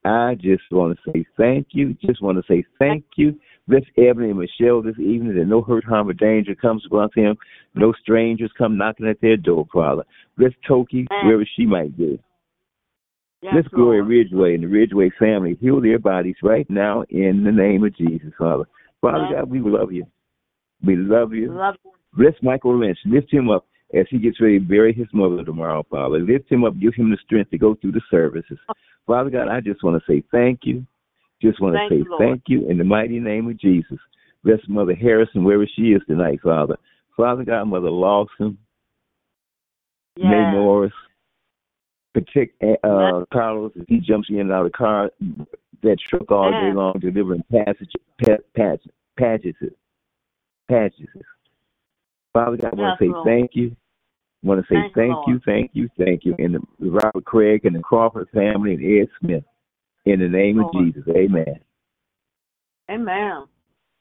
I 0.05 0.35
just 0.35 0.63
want 0.71 0.97
to 0.97 1.11
say 1.11 1.25
thank 1.37 1.67
you. 1.71 1.95
Just 2.05 2.21
want 2.21 2.37
to 2.37 2.43
say 2.47 2.65
thank 2.77 3.05
you. 3.15 3.39
Bless 3.67 3.83
Ebony 3.97 4.31
and 4.31 4.39
Michelle 4.39 4.81
this 4.81 4.99
evening 4.99 5.35
that 5.37 5.45
no 5.45 5.61
hurt, 5.61 5.85
harm, 5.85 6.09
or 6.09 6.13
danger 6.13 6.53
comes 6.55 6.85
upon 6.85 7.09
them. 7.15 7.35
No 7.73 7.93
strangers 8.01 8.51
come 8.57 8.77
knocking 8.77 9.07
at 9.07 9.21
their 9.21 9.37
door, 9.37 9.65
Father. 9.71 10.03
Bless 10.37 10.51
Toki 10.67 11.07
wherever 11.23 11.45
she 11.55 11.65
might 11.65 11.95
be. 11.97 12.21
Yes, 13.41 13.53
Bless 13.53 13.67
Gloria 13.69 14.03
Ridgeway 14.03 14.55
and 14.55 14.63
the 14.63 14.67
Ridgeway 14.67 15.11
family. 15.17 15.57
Heal 15.61 15.81
their 15.81 15.99
bodies 15.99 16.35
right 16.43 16.69
now 16.69 17.03
in 17.09 17.43
the 17.43 17.51
name 17.51 17.83
of 17.85 17.95
Jesus, 17.95 18.33
Father. 18.37 18.65
Father 19.01 19.27
Yes. 19.29 19.39
God, 19.39 19.49
we 19.49 19.59
love 19.59 19.91
you. 19.91 20.05
We 20.83 20.97
love 20.97 21.33
you. 21.33 21.51
Love 21.51 21.75
you. 21.83 21.91
Bless 22.13 22.35
Michael 22.41 22.77
Lynch. 22.77 22.99
Lift 23.05 23.31
him 23.31 23.49
up 23.49 23.65
as 23.93 24.05
he 24.09 24.17
gets 24.17 24.41
ready 24.41 24.59
to 24.59 24.65
bury 24.65 24.93
his 24.93 25.07
mother 25.13 25.43
tomorrow, 25.43 25.85
Father. 25.89 26.19
Lift 26.19 26.51
him 26.51 26.63
up. 26.63 26.79
Give 26.79 26.93
him 26.93 27.11
the 27.11 27.17
strength 27.23 27.51
to 27.51 27.57
go 27.57 27.75
through 27.75 27.91
the 27.93 28.01
services. 28.09 28.57
Father 29.05 29.29
God, 29.29 29.47
I 29.49 29.59
just 29.59 29.83
want 29.83 30.01
to 30.01 30.11
say 30.11 30.23
thank 30.31 30.61
you. 30.63 30.85
Just 31.41 31.59
want 31.59 31.75
to 31.75 31.79
Thank 31.79 31.91
say 31.91 31.97
you, 31.97 32.15
thank 32.17 32.43
you 32.47 32.69
in 32.69 32.77
the 32.77 32.83
mighty 32.83 33.19
name 33.19 33.49
of 33.49 33.59
Jesus. 33.59 33.97
Bless 34.43 34.59
Mother 34.67 34.95
Harrison 34.95 35.43
wherever 35.43 35.67
she 35.75 35.93
is 35.93 36.01
tonight, 36.07 36.39
Father. 36.41 36.77
Father 37.15 37.43
God, 37.43 37.65
Mother 37.65 37.91
Lawson, 37.91 38.57
May 40.17 40.45
Morris, 40.51 40.93
protect 42.13 42.61
uh, 42.63 43.25
Carlos 43.31 43.71
as 43.79 43.85
he 43.87 43.99
jumps 43.99 44.29
in 44.29 44.39
and 44.39 44.51
out 44.51 44.65
of 44.65 44.71
the 44.71 44.77
car, 44.77 45.11
that 45.81 45.97
truck 46.09 46.31
all 46.31 46.51
day 46.51 46.71
long, 46.73 46.93
delivering 46.99 47.43
passage, 47.51 47.91
pa- 48.23 48.37
patch, 48.55 48.81
patches, 49.17 49.55
patches. 50.69 51.07
Father 52.31 52.57
God, 52.57 52.73
I 52.73 52.75
want 52.75 52.99
to 52.99 53.05
say 53.05 53.13
thank 53.25 53.51
you. 53.53 53.75
I 54.43 54.47
want 54.47 54.61
to 54.61 54.73
say 54.73 54.91
Thank 54.93 55.27
you, 55.27 55.39
thank 55.45 55.71
you, 55.73 55.89
thank 55.95 55.95
you, 55.95 56.05
thank 56.05 56.25
you. 56.25 56.35
And 56.37 56.55
the 56.55 56.89
Robert 56.89 57.23
Craig 57.23 57.65
and 57.65 57.75
the 57.75 57.79
Crawford 57.79 58.27
family 58.33 58.73
and 58.73 59.01
Ed 59.01 59.07
Smith. 59.19 59.43
In 60.05 60.19
the 60.19 60.27
name 60.27 60.59
of 60.59 60.73
Jesus, 60.73 61.03
amen. 61.15 61.61
Amen. 62.91 63.45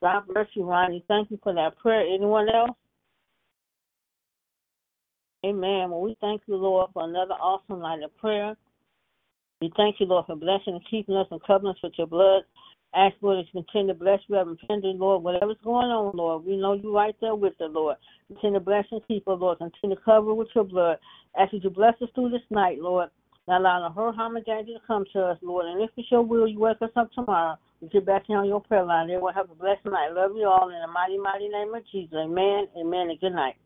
God 0.02 0.22
bless 0.26 0.46
you, 0.54 0.64
Ronnie. 0.64 1.04
Thank 1.06 1.30
you 1.30 1.38
for 1.44 1.54
that 1.54 1.78
prayer. 1.78 2.00
Anyone 2.00 2.48
else? 2.48 2.76
Amen. 5.44 5.90
Well, 5.90 6.00
we 6.00 6.16
thank 6.20 6.42
you, 6.46 6.56
Lord, 6.56 6.90
for 6.92 7.04
another 7.04 7.34
awesome 7.34 7.80
night 7.80 8.02
of 8.02 8.16
prayer. 8.16 8.56
We 9.60 9.70
thank 9.76 10.00
you, 10.00 10.06
Lord, 10.06 10.26
for 10.26 10.34
blessing 10.34 10.74
and 10.74 10.80
keeping 10.90 11.14
us 11.14 11.28
and 11.30 11.40
covering 11.44 11.70
us 11.70 11.82
with 11.84 11.92
your 11.96 12.08
blood. 12.08 12.42
Ask, 12.94 13.14
Lord, 13.22 13.38
you 13.38 13.62
continue 13.62 13.94
to 13.94 13.98
bless 13.98 14.20
you 14.28 14.36
Reverend 14.36 14.60
Pendry, 14.68 14.98
Lord. 14.98 15.22
Whatever's 15.22 15.56
going 15.64 15.88
on, 15.88 16.14
Lord, 16.14 16.44
we 16.44 16.56
know 16.56 16.74
you're 16.74 16.92
right 16.92 17.16
there 17.22 17.34
with 17.34 17.54
her, 17.58 17.68
Lord. 17.68 17.96
Continue 18.28 18.58
to 18.58 18.64
bless 18.64 18.84
keep 19.08 19.24
her, 19.26 19.32
Lord. 19.32 19.58
Continue 19.58 19.96
to 19.96 20.02
cover 20.02 20.34
with 20.34 20.48
your 20.54 20.64
blood. 20.64 20.98
Ask 21.38 21.54
you 21.54 21.60
to 21.60 21.70
bless 21.70 21.94
us 22.02 22.10
through 22.14 22.30
this 22.30 22.42
night, 22.50 22.78
Lord. 22.78 23.08
Not 23.48 23.62
allowing 23.62 23.92
her 23.92 24.12
harm 24.12 24.36
and 24.36 24.44
danger 24.44 24.74
to 24.74 24.86
come 24.86 25.04
to 25.14 25.22
us, 25.22 25.38
Lord. 25.40 25.66
And 25.66 25.82
if 25.82 25.90
it's 25.96 26.10
your 26.10 26.22
will, 26.22 26.46
you 26.46 26.60
wake 26.60 26.82
us 26.82 26.90
up 26.94 27.10
tomorrow. 27.12 27.56
We 27.80 27.88
get 27.88 28.06
back 28.06 28.24
here 28.26 28.38
on 28.38 28.46
your 28.46 28.60
prayer 28.60 28.84
line. 28.84 29.10
Everyone 29.10 29.34
have 29.34 29.50
a 29.50 29.54
blessed 29.54 29.86
night. 29.86 30.12
Love 30.12 30.32
you 30.36 30.46
all 30.46 30.68
in 30.68 30.78
the 30.80 30.86
mighty, 30.86 31.18
mighty 31.18 31.48
name 31.48 31.74
of 31.74 31.82
Jesus. 31.90 32.14
Amen, 32.14 32.68
amen, 32.78 33.10
and 33.10 33.20
good 33.20 33.32
night. 33.32 33.56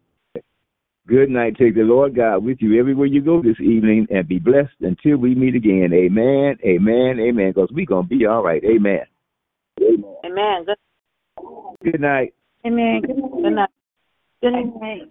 Good 1.06 1.30
night. 1.30 1.56
Take 1.56 1.74
the 1.74 1.82
Lord 1.82 2.16
God 2.16 2.44
with 2.44 2.58
you 2.60 2.80
everywhere 2.80 3.06
you 3.06 3.20
go 3.20 3.42
this 3.42 3.60
evening 3.60 4.06
and 4.10 4.26
be 4.26 4.38
blessed 4.38 4.74
until 4.80 5.18
we 5.18 5.34
meet 5.34 5.54
again. 5.54 5.90
Amen, 5.92 6.56
amen, 6.64 7.20
amen. 7.20 7.52
Because 7.54 7.68
we're 7.72 7.86
going 7.86 8.08
to 8.08 8.08
be 8.08 8.26
all 8.26 8.42
right. 8.42 8.62
Amen. 8.64 9.02
Amen. 9.80 10.64
Good, 10.64 10.76
Good 11.82 12.00
night. 12.00 12.34
Amen. 12.66 13.00
good 13.02 13.16
night. 13.52 13.68
Good 14.42 14.52
night. 14.52 14.66
Amen. 14.76 15.10